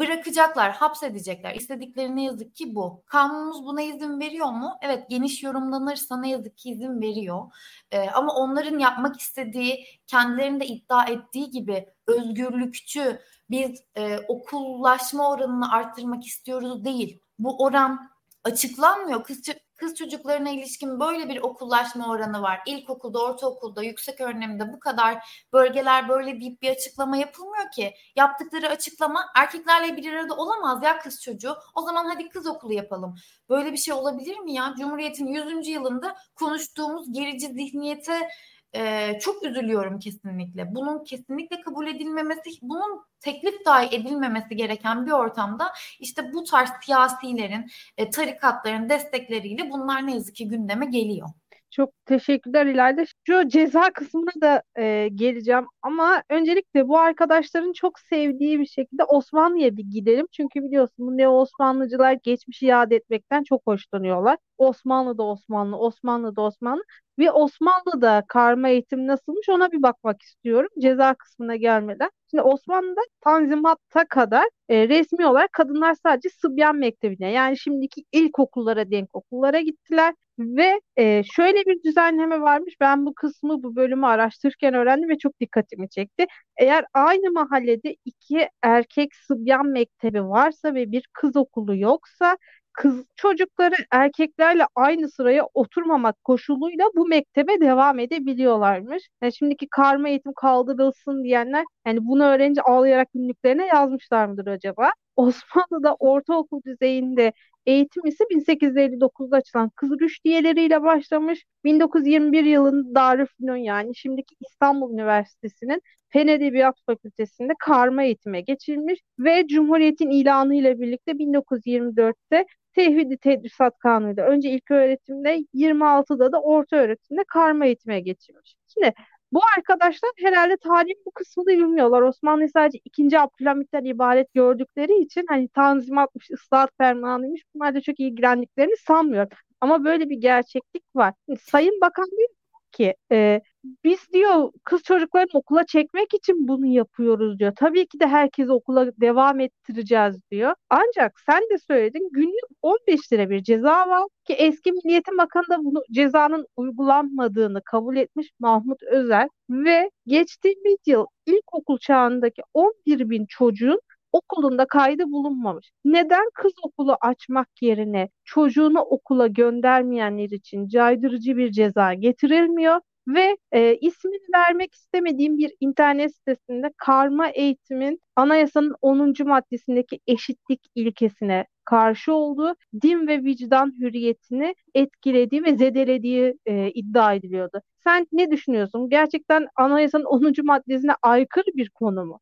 bırakacaklar, 0.00 0.72
hapsedecekler. 0.72 1.54
İstedikleri 1.54 2.16
ne 2.16 2.24
yazık 2.24 2.54
ki 2.54 2.74
bu. 2.74 3.02
Kanunumuz 3.06 3.64
buna 3.64 3.82
izin 3.82 4.20
veriyor 4.20 4.50
mu? 4.50 4.72
Evet 4.82 5.10
geniş 5.10 5.42
yorumlanırsa 5.42 6.20
ne 6.20 6.30
yazık 6.30 6.58
ki 6.58 6.70
izin 6.70 7.00
veriyor. 7.00 7.52
Ee, 7.90 8.10
ama 8.10 8.34
onların 8.34 8.78
yapmak 8.78 9.20
istediği, 9.20 9.86
kendilerinde 10.06 10.66
iddia 10.66 11.04
ettiği 11.04 11.50
gibi 11.50 11.86
özgürlükçü 12.06 13.20
biz 13.50 13.82
e, 13.96 14.18
okullaşma 14.18 15.30
oranını 15.30 15.72
arttırmak 15.72 16.26
istiyoruz 16.26 16.84
değil. 16.84 17.20
Bu 17.38 17.64
oran 17.64 18.10
açıklanmıyor. 18.44 19.24
Kız, 19.24 19.42
kız 19.80 19.94
çocuklarına 19.94 20.50
ilişkin 20.50 21.00
böyle 21.00 21.28
bir 21.28 21.40
okullaşma 21.40 22.10
oranı 22.10 22.42
var. 22.42 22.60
İlkokulda, 22.66 23.18
ortaokulda, 23.18 23.82
yüksek 23.82 24.20
öğrenimde 24.20 24.72
bu 24.72 24.80
kadar 24.80 25.18
bölgeler 25.52 26.08
böyle 26.08 26.40
deyip 26.40 26.62
bir 26.62 26.70
açıklama 26.70 27.16
yapılmıyor 27.16 27.70
ki. 27.70 27.94
Yaptıkları 28.16 28.68
açıklama 28.68 29.26
erkeklerle 29.36 29.96
bir 29.96 30.12
arada 30.12 30.36
olamaz 30.36 30.82
ya 30.82 30.98
kız 30.98 31.22
çocuğu. 31.22 31.56
O 31.74 31.82
zaman 31.82 32.04
hadi 32.04 32.28
kız 32.28 32.46
okulu 32.46 32.72
yapalım. 32.72 33.14
Böyle 33.48 33.72
bir 33.72 33.76
şey 33.76 33.94
olabilir 33.94 34.38
mi 34.38 34.52
ya? 34.52 34.74
Cumhuriyet'in 34.78 35.26
100. 35.26 35.68
yılında 35.68 36.16
konuştuğumuz 36.34 37.12
gerici 37.12 37.46
zihniyete 37.46 38.28
e, 38.74 39.18
çok 39.18 39.44
üzülüyorum 39.44 39.98
kesinlikle. 39.98 40.74
Bunun 40.74 41.04
kesinlikle 41.04 41.60
kabul 41.60 41.86
edilmemesi, 41.86 42.50
bunun 42.62 43.04
teklif 43.20 43.64
dahi 43.66 43.96
edilmemesi 43.96 44.56
gereken 44.56 45.06
bir 45.06 45.10
ortamda 45.12 45.72
işte 46.00 46.32
bu 46.32 46.44
tarz 46.44 46.70
siyasilerin, 46.84 47.70
e, 47.96 48.10
tarikatların 48.10 48.88
destekleriyle 48.88 49.70
bunlar 49.70 50.06
ne 50.06 50.14
yazık 50.14 50.34
ki 50.36 50.48
gündeme 50.48 50.86
geliyor. 50.86 51.28
Çok 51.70 51.92
teşekkürler 52.06 52.66
İlayda. 52.66 53.04
Şu 53.26 53.48
ceza 53.48 53.90
kısmına 53.92 54.30
da 54.42 54.62
e, 54.78 55.08
geleceğim 55.14 55.66
ama 55.82 56.22
öncelikle 56.30 56.88
bu 56.88 56.98
arkadaşların 56.98 57.72
çok 57.72 57.98
sevdiği 58.00 58.60
bir 58.60 58.66
şekilde 58.66 59.04
Osmanlı'ya 59.04 59.76
bir 59.76 59.84
gidelim. 59.84 60.26
Çünkü 60.32 60.62
biliyorsun 60.62 61.06
bu 61.06 61.16
neo 61.16 61.30
Osmanlıcılar 61.32 62.12
geçmişi 62.12 62.66
yad 62.66 62.90
etmekten 62.90 63.42
çok 63.44 63.62
hoşlanıyorlar. 63.66 64.38
Osmanlı 64.58 65.18
da 65.18 65.22
Osmanlı, 65.22 65.76
Osmanlı 65.78 66.36
da 66.36 66.42
Osmanlı. 66.42 66.82
Ve 67.18 67.30
Osmanlı'da 67.32 68.24
karma 68.28 68.68
eğitim 68.68 69.06
nasılmış 69.06 69.48
ona 69.48 69.72
bir 69.72 69.82
bakmak 69.82 70.22
istiyorum 70.22 70.68
ceza 70.78 71.14
kısmına 71.14 71.56
gelmeden. 71.56 72.10
Şimdi 72.30 72.42
Osmanlı'da 72.42 73.00
Tanzimat'a 73.20 74.04
kadar 74.08 74.44
e, 74.68 74.88
resmi 74.88 75.26
olarak 75.26 75.52
kadınlar 75.52 75.94
sadece 76.02 76.28
Sıbyan 76.28 76.76
Mektebi'ne 76.76 77.30
yani 77.32 77.58
şimdiki 77.58 78.04
ilkokullara 78.12 78.90
denk 78.90 79.14
okullara 79.14 79.60
gittiler. 79.60 80.14
Ve 80.40 80.80
e, 80.96 81.22
şöyle 81.24 81.58
bir 81.66 81.82
düzenleme 81.82 82.40
varmış. 82.40 82.74
Ben 82.80 83.06
bu 83.06 83.14
kısmı 83.14 83.62
bu 83.62 83.76
bölümü 83.76 84.06
araştırırken 84.06 84.74
öğrendim 84.74 85.08
ve 85.08 85.18
çok 85.18 85.40
dikkatimi 85.40 85.88
çekti. 85.90 86.26
Eğer 86.56 86.84
aynı 86.94 87.32
mahallede 87.32 87.96
iki 88.04 88.48
erkek 88.62 89.14
Sıbyan 89.14 89.66
Mektebi 89.66 90.24
varsa 90.24 90.74
ve 90.74 90.92
bir 90.92 91.04
kız 91.12 91.36
okulu 91.36 91.76
yoksa 91.76 92.36
kız 92.72 93.04
çocukları 93.16 93.74
erkeklerle 93.92 94.66
aynı 94.74 95.10
sıraya 95.10 95.46
oturmamak 95.54 96.24
koşuluyla 96.24 96.84
bu 96.96 97.06
mektebe 97.08 97.60
devam 97.60 97.98
edebiliyorlarmış. 97.98 99.08
Yani 99.22 99.32
şimdiki 99.34 99.68
karma 99.70 100.08
eğitim 100.08 100.32
kaldırılsın 100.36 101.24
diyenler 101.24 101.64
yani 101.86 101.98
bunu 102.06 102.24
öğrenince 102.24 102.62
ağlayarak 102.62 103.08
günlüklerine 103.14 103.66
yazmışlar 103.66 104.26
mıdır 104.26 104.46
acaba? 104.46 104.90
Osmanlı'da 105.16 105.94
ortaokul 105.94 106.60
düzeyinde 106.66 107.32
eğitim 107.66 108.06
ise 108.06 108.24
1859'da 108.30 109.36
açılan 109.36 109.70
Kız 109.76 109.90
Rüştiyeleriyle 110.00 110.82
başlamış. 110.82 111.44
1921 111.64 112.44
yılında 112.44 112.94
Darülfünun 112.94 113.56
yani 113.56 113.96
şimdiki 113.96 114.34
İstanbul 114.40 114.94
Üniversitesi'nin 114.94 115.82
Fen 116.08 116.26
Edebiyat 116.26 116.76
Fakültesi'nde 116.86 117.52
karma 117.58 118.02
eğitime 118.04 118.40
geçilmiş 118.40 119.00
ve 119.18 119.46
Cumhuriyet'in 119.46 120.10
ilanı 120.10 120.54
ile 120.54 120.80
birlikte 120.80 121.12
1924'te 121.12 122.46
Tevhidi 122.74 123.18
Tedrisat 123.18 123.78
Kanunu'yla 123.78 124.26
önce 124.26 124.50
ilk 124.50 124.70
öğretimde 124.70 125.38
26'da 125.54 126.32
da 126.32 126.42
orta 126.42 126.76
öğretimde 126.76 127.24
karma 127.28 127.66
eğitime 127.66 128.00
geçilmiş. 128.00 128.54
Şimdi 128.74 128.92
bu 129.32 129.40
arkadaşlar 129.56 130.10
herhalde 130.16 130.56
tarihin 130.56 131.02
bu 131.06 131.10
kısmını 131.10 131.46
bilmiyorlar. 131.46 132.02
Osmanlı 132.02 132.48
sadece 132.48 132.78
2. 132.84 133.20
Abdülhamit'ten 133.20 133.84
ibaret 133.84 134.34
gördükleri 134.34 135.02
için 135.02 135.24
hani 135.28 135.48
tanzimatmış, 135.48 136.30
ıslahat 136.30 136.70
fermanıymış 136.78 137.42
bunlar 137.54 137.74
da 137.74 137.80
çok 137.80 138.00
ilgilendiklerini 138.00 138.76
sanmıyorum. 138.76 139.28
Ama 139.60 139.84
böyle 139.84 140.10
bir 140.10 140.16
gerçeklik 140.16 140.84
var. 140.96 141.14
Sayın 141.42 141.80
Bakan 141.80 142.06
diyor 142.18 142.28
ki 142.72 142.94
e, 143.12 143.40
biz 143.84 144.12
diyor 144.12 144.52
kız 144.64 144.82
çocuklarını 144.82 145.30
okula 145.34 145.66
çekmek 145.66 146.14
için 146.14 146.48
bunu 146.48 146.66
yapıyoruz 146.66 147.38
diyor. 147.38 147.52
Tabii 147.56 147.86
ki 147.86 148.00
de 148.00 148.06
herkesi 148.06 148.52
okula 148.52 148.92
devam 149.00 149.40
ettireceğiz 149.40 150.16
diyor. 150.30 150.54
Ancak 150.70 151.20
sen 151.30 151.40
de 151.40 151.58
söyledin 151.58 152.08
günlük 152.12 152.44
15 152.62 153.12
lira 153.12 153.30
bir 153.30 153.42
ceza 153.42 153.88
var 153.88 154.04
ki 154.24 154.32
eski 154.32 154.72
Milliyetin 154.72 155.18
Bakanı 155.18 155.44
da 155.50 155.64
bunu 155.64 155.82
cezanın 155.92 156.46
uygulanmadığını 156.56 157.62
kabul 157.64 157.96
etmiş 157.96 158.30
Mahmut 158.40 158.82
Özer 158.82 159.28
ve 159.50 159.90
geçtiğimiz 160.06 160.78
yıl 160.86 161.06
ilkokul 161.26 161.78
çağındaki 161.78 162.42
11 162.54 163.10
bin 163.10 163.26
çocuğun 163.26 163.80
okulunda 164.12 164.66
kaydı 164.66 165.04
bulunmamış. 165.06 165.70
Neden 165.84 166.30
kız 166.34 166.52
okulu 166.62 166.96
açmak 167.00 167.48
yerine 167.62 168.08
çocuğunu 168.24 168.80
okula 168.80 169.26
göndermeyenler 169.26 170.30
için 170.30 170.68
caydırıcı 170.68 171.36
bir 171.36 171.52
ceza 171.52 171.94
getirilmiyor? 171.94 172.80
Ve 173.08 173.36
e, 173.52 173.76
ismini 173.76 174.18
vermek 174.34 174.74
istemediğim 174.74 175.38
bir 175.38 175.52
internet 175.60 176.14
sitesinde 176.14 176.72
karma 176.76 177.28
eğitimin 177.28 178.00
anayasanın 178.16 178.74
10. 178.82 179.24
maddesindeki 179.24 180.00
eşitlik 180.06 180.60
ilkesine 180.74 181.46
karşı 181.64 182.12
olduğu, 182.12 182.54
din 182.82 183.06
ve 183.06 183.24
vicdan 183.24 183.74
hürriyetini 183.80 184.54
etkilediği 184.74 185.44
ve 185.44 185.56
zedelediği 185.56 186.34
e, 186.46 186.70
iddia 186.70 187.14
ediliyordu. 187.14 187.62
Sen 187.84 188.06
ne 188.12 188.30
düşünüyorsun? 188.30 188.88
Gerçekten 188.90 189.46
anayasanın 189.56 190.04
10. 190.04 190.42
maddesine 190.42 190.92
aykırı 191.02 191.56
bir 191.56 191.70
konu 191.70 192.04
mu? 192.04 192.20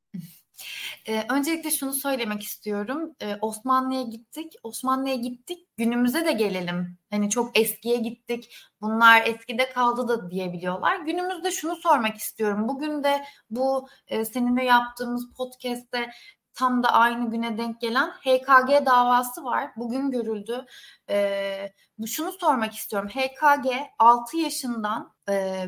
Ee, 1.09 1.25
öncelikle 1.31 1.71
şunu 1.71 1.93
söylemek 1.93 2.43
istiyorum. 2.43 3.15
Ee, 3.23 3.37
Osmanlı'ya 3.41 4.03
gittik. 4.03 4.55
Osmanlı'ya 4.63 5.15
gittik. 5.15 5.69
Günümüze 5.77 6.27
de 6.27 6.33
gelelim. 6.33 6.99
Hani 7.11 7.31
çok 7.31 7.59
eskiye 7.59 7.97
gittik. 7.97 8.55
Bunlar 8.81 9.23
eskide 9.27 9.71
kaldı 9.71 10.09
da 10.09 10.31
diyebiliyorlar. 10.31 10.97
Günümüzde 10.97 11.51
şunu 11.51 11.77
sormak 11.77 12.17
istiyorum. 12.17 12.69
Bugün 12.69 13.05
de 13.05 13.25
bu 13.51 13.89
e, 14.09 14.25
seninle 14.25 14.65
yaptığımız 14.65 15.33
podcast'te 15.37 16.11
tam 16.55 16.83
da 16.83 16.93
aynı 16.93 17.31
güne 17.31 17.59
denk 17.59 17.81
gelen 17.81 18.11
HKG 18.11 18.87
davası 18.87 19.45
var. 19.45 19.71
Bugün 19.77 20.11
görüldü. 20.11 20.67
Ee, 21.11 21.73
şunu 22.07 22.33
sormak 22.33 22.75
istiyorum. 22.75 23.09
HKG 23.09 23.67
6 23.99 24.37
yaşından 24.37 25.15
e, 25.29 25.67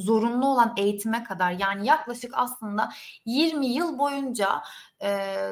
zorunlu 0.00 0.46
olan 0.46 0.74
eğitime 0.76 1.24
kadar 1.24 1.52
yani 1.52 1.86
yaklaşık 1.86 2.32
aslında 2.34 2.92
20 3.26 3.66
yıl 3.66 3.98
boyunca 3.98 4.62
e, 5.02 5.50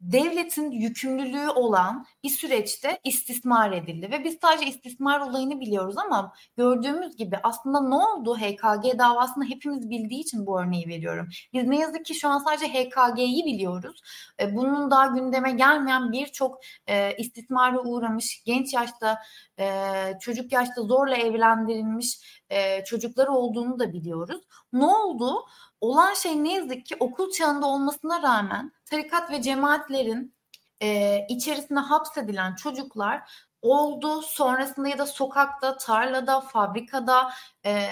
devletin 0.00 0.70
yükümlülüğü 0.70 1.48
olan 1.48 2.06
bir 2.24 2.28
süreçte 2.28 3.00
istismar 3.04 3.72
edildi 3.72 4.10
ve 4.12 4.24
biz 4.24 4.38
sadece 4.42 4.66
istismar 4.66 5.20
olayını 5.20 5.60
biliyoruz 5.60 5.98
ama 5.98 6.32
gördüğümüz 6.56 7.16
gibi 7.16 7.38
aslında 7.42 7.80
ne 7.80 7.94
oldu 7.94 8.36
HKG 8.36 8.98
davasını 8.98 9.44
hepimiz 9.44 9.90
bildiği 9.90 10.20
için 10.20 10.46
bu 10.46 10.60
örneği 10.60 10.88
veriyorum. 10.88 11.28
Biz 11.52 11.64
ne 11.64 11.78
yazık 11.78 12.04
ki 12.04 12.14
şu 12.14 12.28
an 12.28 12.38
sadece 12.38 12.66
HKG'yi 12.66 13.44
biliyoruz. 13.44 14.00
E, 14.40 14.56
bunun 14.56 14.90
daha 14.90 15.06
gündeme 15.06 15.50
gelmeyen 15.50 16.12
birçok 16.12 16.58
e, 16.86 17.16
istismara 17.16 17.80
uğramış 17.80 18.42
genç 18.46 18.74
yaşta 18.74 19.18
e, 19.58 19.68
çocuk 20.20 20.52
yaşta 20.52 20.82
zorla 20.82 21.16
evlendirilmiş 21.16 22.38
çocukları 22.86 23.32
olduğunu 23.32 23.78
da 23.78 23.92
biliyoruz. 23.92 24.40
Ne 24.72 24.86
oldu? 24.86 25.34
Olan 25.80 26.14
şey 26.14 26.44
ne 26.44 26.54
yazık 26.54 26.86
ki 26.86 26.96
okul 27.00 27.30
çağında 27.30 27.66
olmasına 27.66 28.22
rağmen 28.22 28.72
tarikat 28.90 29.30
ve 29.30 29.42
cemaatlerin 29.42 30.34
e, 30.82 31.18
içerisine 31.28 31.80
hapsedilen 31.80 32.54
çocuklar 32.54 33.30
oldu. 33.62 34.22
Sonrasında 34.22 34.88
ya 34.88 34.98
da 34.98 35.06
sokakta, 35.06 35.76
tarlada, 35.76 36.40
fabrikada 36.40 37.32
e, 37.66 37.86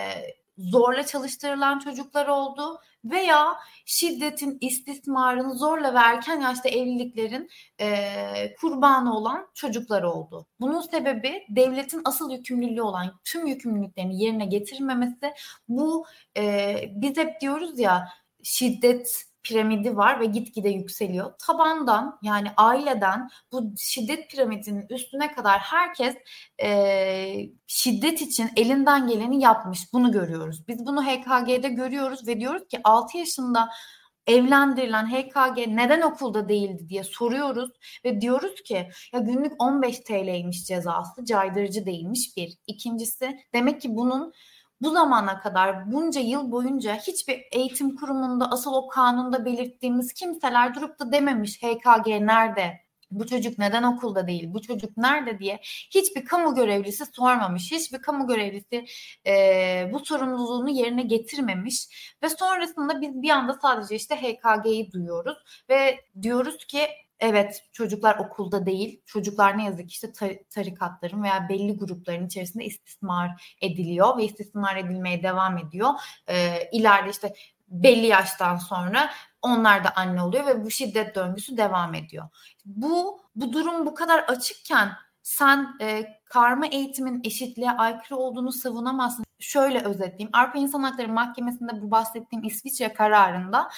zorla 0.58 1.06
çalıştırılan 1.06 1.78
çocuklar 1.78 2.26
oldu 2.26 2.80
veya 3.10 3.56
şiddetin, 3.84 4.58
istismarın, 4.60 5.50
zorla 5.50 5.94
ve 5.94 5.98
erken 5.98 6.40
yaşta 6.40 6.68
evliliklerin 6.68 7.48
e, 7.80 8.54
kurbanı 8.60 9.16
olan 9.16 9.48
çocuklar 9.54 10.02
oldu. 10.02 10.46
Bunun 10.60 10.80
sebebi 10.80 11.46
devletin 11.48 12.02
asıl 12.04 12.30
yükümlülüğü 12.30 12.82
olan 12.82 13.20
tüm 13.24 13.46
yükümlülüklerini 13.46 14.22
yerine 14.22 14.46
getirmemesi. 14.46 15.34
Bu 15.68 16.06
e, 16.36 16.74
biz 16.94 17.16
hep 17.16 17.40
diyoruz 17.40 17.78
ya 17.78 18.08
şiddet 18.42 19.24
piramidi 19.48 19.96
var 19.96 20.20
ve 20.20 20.26
gitgide 20.26 20.68
yükseliyor. 20.68 21.32
Tabandan 21.38 22.18
yani 22.22 22.48
aileden 22.56 23.28
bu 23.52 23.72
şiddet 23.78 24.30
piramidinin 24.30 24.86
üstüne 24.90 25.32
kadar 25.32 25.58
herkes 25.58 26.16
e, 26.62 27.48
şiddet 27.66 28.22
için 28.22 28.50
elinden 28.56 29.08
geleni 29.08 29.42
yapmış. 29.42 29.92
Bunu 29.92 30.12
görüyoruz. 30.12 30.68
Biz 30.68 30.86
bunu 30.86 31.02
HKG'de 31.02 31.68
görüyoruz 31.68 32.28
ve 32.28 32.40
diyoruz 32.40 32.68
ki 32.68 32.80
6 32.84 33.18
yaşında 33.18 33.68
evlendirilen 34.26 35.06
HKG 35.06 35.58
neden 35.68 36.00
okulda 36.00 36.48
değildi 36.48 36.88
diye 36.88 37.04
soruyoruz 37.04 37.70
ve 38.04 38.20
diyoruz 38.20 38.62
ki 38.62 38.88
ya 39.12 39.20
günlük 39.20 39.62
15 39.62 40.00
TL'ymiş 40.00 40.64
cezası 40.64 41.24
caydırıcı 41.24 41.86
değilmiş 41.86 42.36
bir. 42.36 42.52
İkincisi 42.66 43.38
demek 43.54 43.80
ki 43.80 43.96
bunun 43.96 44.32
bu 44.80 44.90
zamana 44.90 45.40
kadar 45.40 45.92
bunca 45.92 46.20
yıl 46.20 46.50
boyunca 46.52 46.94
hiçbir 46.96 47.44
eğitim 47.52 47.96
kurumunda 47.96 48.50
asıl 48.50 48.72
o 48.74 48.88
kanunda 48.88 49.44
belirttiğimiz 49.44 50.12
kimseler 50.12 50.74
durup 50.74 50.98
da 50.98 51.12
dememiş 51.12 51.62
HKG 51.62 52.06
nerede? 52.06 52.86
Bu 53.10 53.26
çocuk 53.26 53.58
neden 53.58 53.82
okulda 53.82 54.26
değil? 54.26 54.54
Bu 54.54 54.62
çocuk 54.62 54.96
nerede 54.96 55.38
diye 55.38 55.60
hiçbir 55.90 56.24
kamu 56.24 56.54
görevlisi 56.54 57.06
sormamış. 57.06 57.72
Hiçbir 57.72 58.02
kamu 58.02 58.26
görevlisi 58.26 58.84
e, 59.26 59.90
bu 59.92 60.04
sorumluluğunu 60.04 60.70
yerine 60.70 61.02
getirmemiş. 61.02 61.88
Ve 62.22 62.28
sonrasında 62.28 63.00
biz 63.00 63.22
bir 63.22 63.30
anda 63.30 63.58
sadece 63.62 63.94
işte 63.94 64.16
HKG'yi 64.16 64.92
duyuyoruz. 64.92 65.38
Ve 65.70 66.00
diyoruz 66.22 66.66
ki 66.66 66.88
Evet 67.20 67.64
çocuklar 67.72 68.18
okulda 68.18 68.66
değil. 68.66 69.02
Çocuklar 69.06 69.58
ne 69.58 69.64
yazık 69.64 69.88
ki 69.88 69.92
işte 69.92 70.12
tarikatların 70.50 71.22
veya 71.22 71.48
belli 71.48 71.76
grupların 71.76 72.26
içerisinde 72.26 72.64
istismar 72.64 73.56
ediliyor 73.60 74.18
ve 74.18 74.24
istismar 74.24 74.76
edilmeye 74.76 75.22
devam 75.22 75.58
ediyor. 75.58 75.90
Ee, 76.28 76.70
ileride 76.72 77.10
işte 77.10 77.34
belli 77.68 78.06
yaştan 78.06 78.56
sonra 78.56 79.10
onlar 79.42 79.84
da 79.84 79.92
anne 79.96 80.22
oluyor 80.22 80.46
ve 80.46 80.64
bu 80.64 80.70
şiddet 80.70 81.14
döngüsü 81.14 81.56
devam 81.56 81.94
ediyor. 81.94 82.28
Bu 82.64 83.20
bu 83.34 83.52
durum 83.52 83.86
bu 83.86 83.94
kadar 83.94 84.18
açıkken 84.18 84.92
sen 85.22 85.76
e, 85.80 86.04
karma 86.24 86.66
eğitimin 86.66 87.20
eşitliğe 87.24 87.70
aykırı 87.70 88.16
olduğunu 88.16 88.52
savunamazsın. 88.52 89.25
Şöyle 89.38 89.84
özetleyeyim. 89.84 90.30
Avrupa 90.32 90.58
İnsan 90.58 90.82
Hakları 90.82 91.08
Mahkemesi'nde 91.08 91.82
bu 91.82 91.90
bahsettiğim 91.90 92.44
İsviçre 92.44 92.92
kararında 92.92 93.68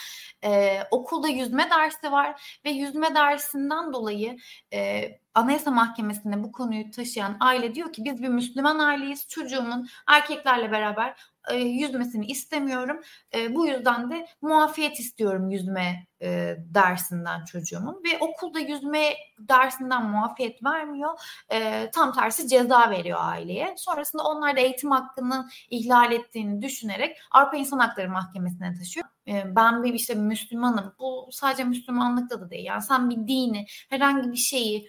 e, 0.44 0.80
okulda 0.90 1.28
yüzme 1.28 1.70
dersi 1.70 2.12
var 2.12 2.60
ve 2.64 2.70
yüzme 2.70 3.14
dersinden 3.14 3.92
dolayı 3.92 4.36
e, 4.72 5.02
Anayasa 5.34 5.70
Mahkemesi'nde 5.70 6.42
bu 6.42 6.52
konuyu 6.52 6.90
taşıyan 6.90 7.36
aile 7.40 7.74
diyor 7.74 7.92
ki 7.92 8.04
biz 8.04 8.22
bir 8.22 8.28
Müslüman 8.28 8.78
aileyiz. 8.78 9.28
Çocuğumun 9.28 9.88
erkeklerle 10.06 10.72
beraber 10.72 11.14
e, 11.50 11.56
yüzmesini 11.56 12.26
istemiyorum. 12.26 13.00
E, 13.34 13.54
bu 13.54 13.66
yüzden 13.66 14.11
de 14.11 14.26
muafiyet 14.42 15.00
istiyorum 15.00 15.50
yüzme 15.50 16.06
e, 16.22 16.56
dersinden 16.74 17.44
çocuğumun 17.44 18.02
ve 18.04 18.18
okulda 18.20 18.58
yüzme 18.58 19.14
dersinden 19.38 20.04
muafiyet 20.04 20.64
vermiyor. 20.64 21.20
Tam 21.92 22.12
tersi 22.12 22.48
ceza 22.48 22.90
veriyor 22.90 23.18
aileye. 23.22 23.74
Sonrasında 23.76 24.22
onlar 24.22 24.56
da 24.56 24.61
eğitim 24.61 24.90
hakkını 24.90 25.48
ihlal 25.70 26.12
ettiğini 26.12 26.62
düşünerek 26.62 27.16
Avrupa 27.30 27.56
İnsan 27.56 27.78
Hakları 27.78 28.11
Mahkemesi'ne 28.11 28.74
taşıyor. 28.74 29.06
Ben 29.56 29.82
bir 29.84 29.94
işte 29.94 30.14
Müslümanım. 30.14 30.94
Bu 30.98 31.28
sadece 31.32 31.64
Müslümanlıkta 31.64 32.40
da 32.40 32.50
değil. 32.50 32.64
Yani 32.64 32.82
sen 32.82 33.11
bir 33.11 33.16
dini, 33.16 33.66
herhangi 33.90 34.32
bir 34.32 34.37
şeyi 34.37 34.88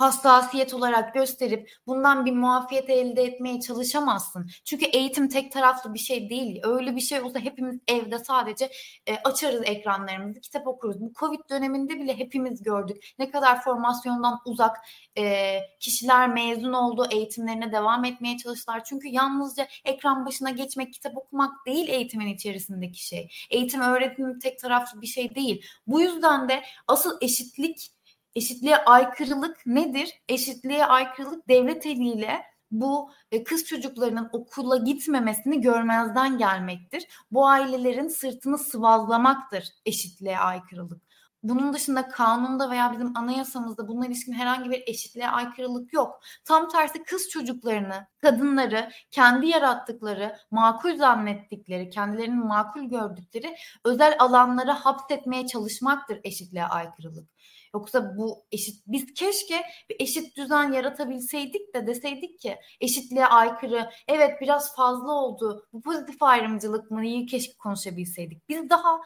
hassasiyet 0.00 0.74
olarak 0.74 1.14
gösterip 1.14 1.70
bundan 1.86 2.26
bir 2.26 2.32
muafiyet 2.32 2.90
elde 2.90 3.22
etmeye 3.22 3.60
çalışamazsın. 3.60 4.50
Çünkü 4.64 4.84
eğitim 4.84 5.28
tek 5.28 5.52
taraflı 5.52 5.94
bir 5.94 5.98
şey 5.98 6.30
değil. 6.30 6.60
Öyle 6.64 6.96
bir 6.96 7.00
şey 7.00 7.20
olsa 7.20 7.38
hepimiz 7.38 7.78
evde 7.88 8.18
sadece 8.18 8.70
e, 9.06 9.16
açarız 9.24 9.62
ekranlarımızı, 9.64 10.40
kitap 10.40 10.66
okuruz. 10.66 11.00
Bu 11.00 11.12
Covid 11.20 11.40
döneminde 11.50 12.00
bile 12.00 12.18
hepimiz 12.18 12.62
gördük. 12.62 12.96
Ne 13.18 13.30
kadar 13.30 13.62
formasyondan 13.62 14.38
uzak 14.44 14.76
e, 15.18 15.58
kişiler 15.80 16.28
mezun 16.28 16.72
oldu, 16.72 17.06
eğitimlerine 17.10 17.72
devam 17.72 18.04
etmeye 18.04 18.38
çalıştılar. 18.38 18.84
Çünkü 18.84 19.08
yalnızca 19.08 19.68
ekran 19.84 20.26
başına 20.26 20.50
geçmek, 20.50 20.92
kitap 20.92 21.16
okumak 21.16 21.66
değil 21.66 21.88
eğitimin 21.88 22.34
içerisindeki 22.34 23.06
şey. 23.06 23.28
Eğitim 23.50 23.80
öğretim 23.80 24.38
tek 24.38 24.58
taraflı 24.58 25.00
bir 25.00 25.06
şey 25.06 25.34
değil. 25.34 25.66
Bu 25.86 26.00
yüzden 26.00 26.48
de 26.48 26.62
asıl 26.88 27.18
eşitlik 27.20 27.99
eşitliğe 28.34 28.76
aykırılık 28.76 29.66
nedir? 29.66 30.22
Eşitliğe 30.28 30.86
aykırılık 30.86 31.48
devlet 31.48 31.86
eliyle 31.86 32.42
bu 32.70 33.10
e, 33.32 33.44
kız 33.44 33.64
çocuklarının 33.64 34.28
okula 34.32 34.76
gitmemesini 34.76 35.60
görmezden 35.60 36.38
gelmektir. 36.38 37.06
Bu 37.30 37.46
ailelerin 37.48 38.08
sırtını 38.08 38.58
sıvazlamaktır 38.58 39.68
eşitliğe 39.86 40.38
aykırılık. 40.38 41.02
Bunun 41.42 41.72
dışında 41.72 42.08
kanunda 42.08 42.70
veya 42.70 42.92
bizim 42.92 43.16
anayasamızda 43.16 43.88
bununla 43.88 44.06
ilişkin 44.06 44.32
herhangi 44.32 44.70
bir 44.70 44.82
eşitliğe 44.86 45.28
aykırılık 45.28 45.92
yok. 45.92 46.20
Tam 46.44 46.68
tersi 46.68 47.02
kız 47.02 47.28
çocuklarını, 47.28 48.06
kadınları 48.18 48.90
kendi 49.10 49.46
yarattıkları, 49.46 50.36
makul 50.50 50.96
zannettikleri, 50.96 51.90
kendilerinin 51.90 52.46
makul 52.46 52.82
gördükleri 52.82 53.56
özel 53.84 54.16
alanlara 54.18 54.84
hapsetmeye 54.84 55.46
çalışmaktır 55.46 56.20
eşitliğe 56.24 56.64
aykırılık. 56.64 57.28
Yoksa 57.74 58.16
bu 58.16 58.44
eşit 58.52 58.82
biz 58.86 59.14
keşke 59.14 59.62
bir 59.90 59.96
eşit 59.98 60.36
düzen 60.36 60.72
yaratabilseydik 60.72 61.74
de 61.74 61.86
deseydik 61.86 62.40
ki 62.40 62.58
eşitliğe 62.80 63.26
aykırı 63.26 63.90
evet 64.08 64.40
biraz 64.40 64.76
fazla 64.76 65.12
oldu. 65.12 65.68
Bu 65.72 65.82
pozitif 65.82 66.22
ayrımcılık 66.22 66.90
mı 66.90 67.06
iyi 67.06 67.26
keşke 67.26 67.56
konuşabilseydik. 67.56 68.48
Biz 68.48 68.70
daha 68.70 69.00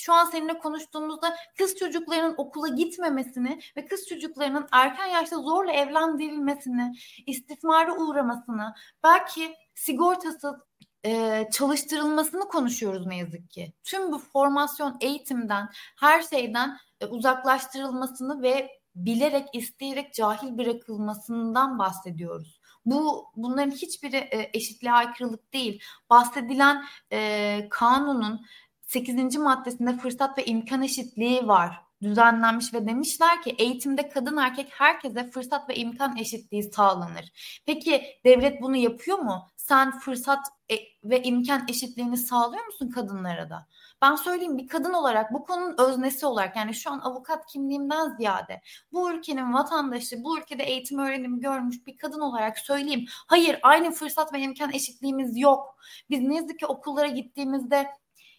şu 0.00 0.12
an 0.12 0.24
seninle 0.24 0.58
konuştuğumuzda 0.58 1.36
kız 1.58 1.76
çocuklarının 1.76 2.34
okula 2.36 2.68
gitmemesini 2.68 3.60
ve 3.76 3.86
kız 3.86 4.06
çocuklarının 4.06 4.68
erken 4.72 5.06
yaşta 5.06 5.36
zorla 5.36 5.72
evlendirilmesini, 5.72 6.94
istismara 7.26 7.96
uğramasını, 7.96 8.74
belki 9.04 9.54
sigortasız 9.74 10.54
e, 11.04 11.44
çalıştırılmasını 11.52 12.48
konuşuyoruz 12.48 13.06
ne 13.06 13.16
yazık 13.16 13.50
ki. 13.50 13.72
Tüm 13.84 14.12
bu 14.12 14.18
formasyon 14.18 14.96
eğitimden, 15.00 15.68
her 16.00 16.22
şeyden 16.22 16.78
e, 17.00 17.06
uzaklaştırılmasını 17.06 18.42
ve 18.42 18.70
bilerek, 18.94 19.48
isteyerek 19.52 20.14
cahil 20.14 20.58
bırakılmasından 20.58 21.78
bahsediyoruz. 21.78 22.60
Bu 22.86 23.26
bunların 23.36 23.70
hiçbiri 23.70 24.16
e, 24.16 24.50
eşitliğe 24.54 24.92
aykırılık 24.92 25.52
değil. 25.52 25.82
Bahsedilen 26.10 26.84
e, 27.12 27.68
kanunun 27.70 28.46
8. 28.82 29.36
maddesinde 29.36 29.96
fırsat 29.96 30.38
ve 30.38 30.44
imkan 30.44 30.82
eşitliği 30.82 31.48
var 31.48 31.88
düzenlenmiş 32.02 32.74
ve 32.74 32.86
demişler 32.86 33.42
ki 33.42 33.50
eğitimde 33.58 34.08
kadın 34.08 34.36
erkek 34.36 34.68
herkese 34.70 35.30
fırsat 35.30 35.68
ve 35.68 35.74
imkan 35.74 36.16
eşitliği 36.16 36.62
sağlanır. 36.62 37.32
Peki 37.66 38.02
devlet 38.24 38.62
bunu 38.62 38.76
yapıyor 38.76 39.18
mu? 39.18 39.48
Sen 39.56 39.98
fırsat 39.98 40.46
e, 40.70 40.74
ve 41.04 41.22
imkan 41.22 41.64
eşitliğini 41.68 42.16
sağlıyor 42.16 42.66
musun 42.66 42.90
kadınlara 42.90 43.50
da? 43.50 43.66
Ben 44.02 44.14
söyleyeyim 44.14 44.58
bir 44.58 44.68
kadın 44.68 44.92
olarak 44.92 45.32
bu 45.32 45.44
konunun 45.44 45.76
öznesi 45.78 46.26
olarak 46.26 46.56
yani 46.56 46.74
şu 46.74 46.90
an 46.90 46.98
avukat 46.98 47.46
kimliğimden 47.46 48.16
ziyade 48.16 48.60
bu 48.92 49.12
ülkenin 49.12 49.52
vatandaşı, 49.52 50.24
bu 50.24 50.38
ülkede 50.38 50.62
eğitim 50.62 50.98
öğrenimi 50.98 51.40
görmüş 51.40 51.86
bir 51.86 51.96
kadın 51.96 52.20
olarak 52.20 52.58
söyleyeyim. 52.58 53.04
Hayır 53.26 53.58
aynı 53.62 53.90
fırsat 53.90 54.32
ve 54.32 54.40
imkan 54.40 54.72
eşitliğimiz 54.72 55.38
yok. 55.38 55.76
Biz 56.10 56.20
ne 56.20 56.36
yazık 56.36 56.58
ki 56.58 56.66
okullara 56.66 57.06
gittiğimizde 57.06 57.90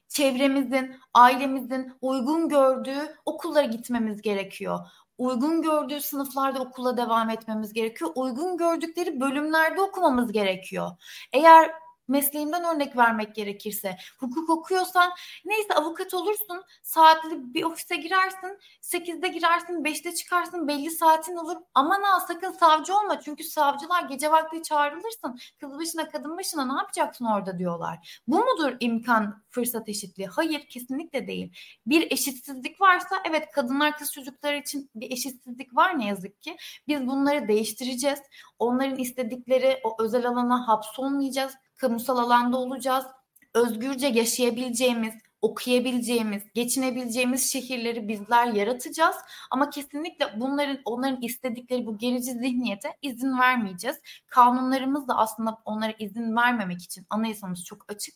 çevremizin, 0.07 0.95
ailemizin 1.13 1.93
uygun 2.01 2.49
gördüğü 2.49 3.15
okullara 3.25 3.65
gitmemiz 3.65 4.21
gerekiyor. 4.21 4.79
Uygun 5.17 5.61
gördüğü 5.61 6.01
sınıflarda 6.01 6.59
okula 6.59 6.97
devam 6.97 7.29
etmemiz 7.29 7.73
gerekiyor. 7.73 8.11
Uygun 8.15 8.57
gördükleri 8.57 9.19
bölümlerde 9.19 9.81
okumamız 9.81 10.31
gerekiyor. 10.31 10.91
Eğer 11.33 11.71
mesleğimden 12.09 12.63
örnek 12.63 12.97
vermek 12.97 13.35
gerekirse 13.35 13.97
hukuk 14.19 14.49
okuyorsan 14.49 15.11
neyse 15.45 15.73
avukat 15.73 16.13
olursun 16.13 16.63
saatli 16.83 17.53
bir 17.53 17.63
ofise 17.63 17.95
girersin 17.95 18.59
8'de 18.81 19.27
girersin 19.27 19.83
5'te 19.83 20.15
çıkarsın 20.15 20.67
belli 20.67 20.91
saatin 20.91 21.35
olur 21.35 21.57
aman 21.73 22.03
ha 22.03 22.19
sakın 22.19 22.51
savcı 22.51 22.97
olma 22.97 23.19
çünkü 23.19 23.43
savcılar 23.43 24.03
gece 24.03 24.31
vakti 24.31 24.63
çağrılırsın 24.63 25.39
kız 25.59 25.79
başına 25.79 26.09
kadın 26.09 26.37
başına 26.37 26.65
ne 26.65 26.79
yapacaksın 26.79 27.25
orada 27.25 27.59
diyorlar. 27.59 28.21
Bu 28.27 28.37
mudur 28.37 28.77
imkan 28.79 29.43
fırsat 29.49 29.89
eşitliği? 29.89 30.27
Hayır 30.27 30.67
kesinlikle 30.69 31.27
değil. 31.27 31.53
Bir 31.85 32.11
eşitsizlik 32.11 32.81
varsa 32.81 33.15
evet 33.29 33.51
kadınlar 33.51 33.97
kız 33.97 34.13
çocukları 34.13 34.57
için 34.57 34.89
bir 34.95 35.11
eşitsizlik 35.11 35.75
var 35.75 35.99
ne 35.99 36.07
yazık 36.07 36.41
ki. 36.41 36.57
Biz 36.87 37.07
bunları 37.07 37.47
değiştireceğiz. 37.47 38.19
Onların 38.59 38.97
istedikleri 38.97 39.79
o 39.83 40.03
özel 40.03 40.27
alana 40.27 40.67
hapsolmayacağız 40.67 41.53
kamusal 41.79 42.17
alanda 42.17 42.57
olacağız. 42.57 43.05
Özgürce 43.53 44.07
yaşayabileceğimiz, 44.07 45.13
okuyabileceğimiz, 45.41 46.43
geçinebileceğimiz 46.53 47.51
şehirleri 47.51 48.07
bizler 48.07 48.47
yaratacağız. 48.47 49.15
Ama 49.51 49.69
kesinlikle 49.69 50.25
bunların 50.39 50.77
onların 50.85 51.21
istedikleri 51.21 51.85
bu 51.85 51.97
gerici 51.97 52.31
zihniyete 52.31 52.89
izin 53.01 53.39
vermeyeceğiz. 53.39 53.97
Kanunlarımız 54.27 55.07
da 55.07 55.17
aslında 55.17 55.57
onlara 55.65 55.93
izin 55.99 56.35
vermemek 56.35 56.81
için 56.81 57.05
anayasamız 57.09 57.65
çok 57.65 57.91
açık. 57.91 58.15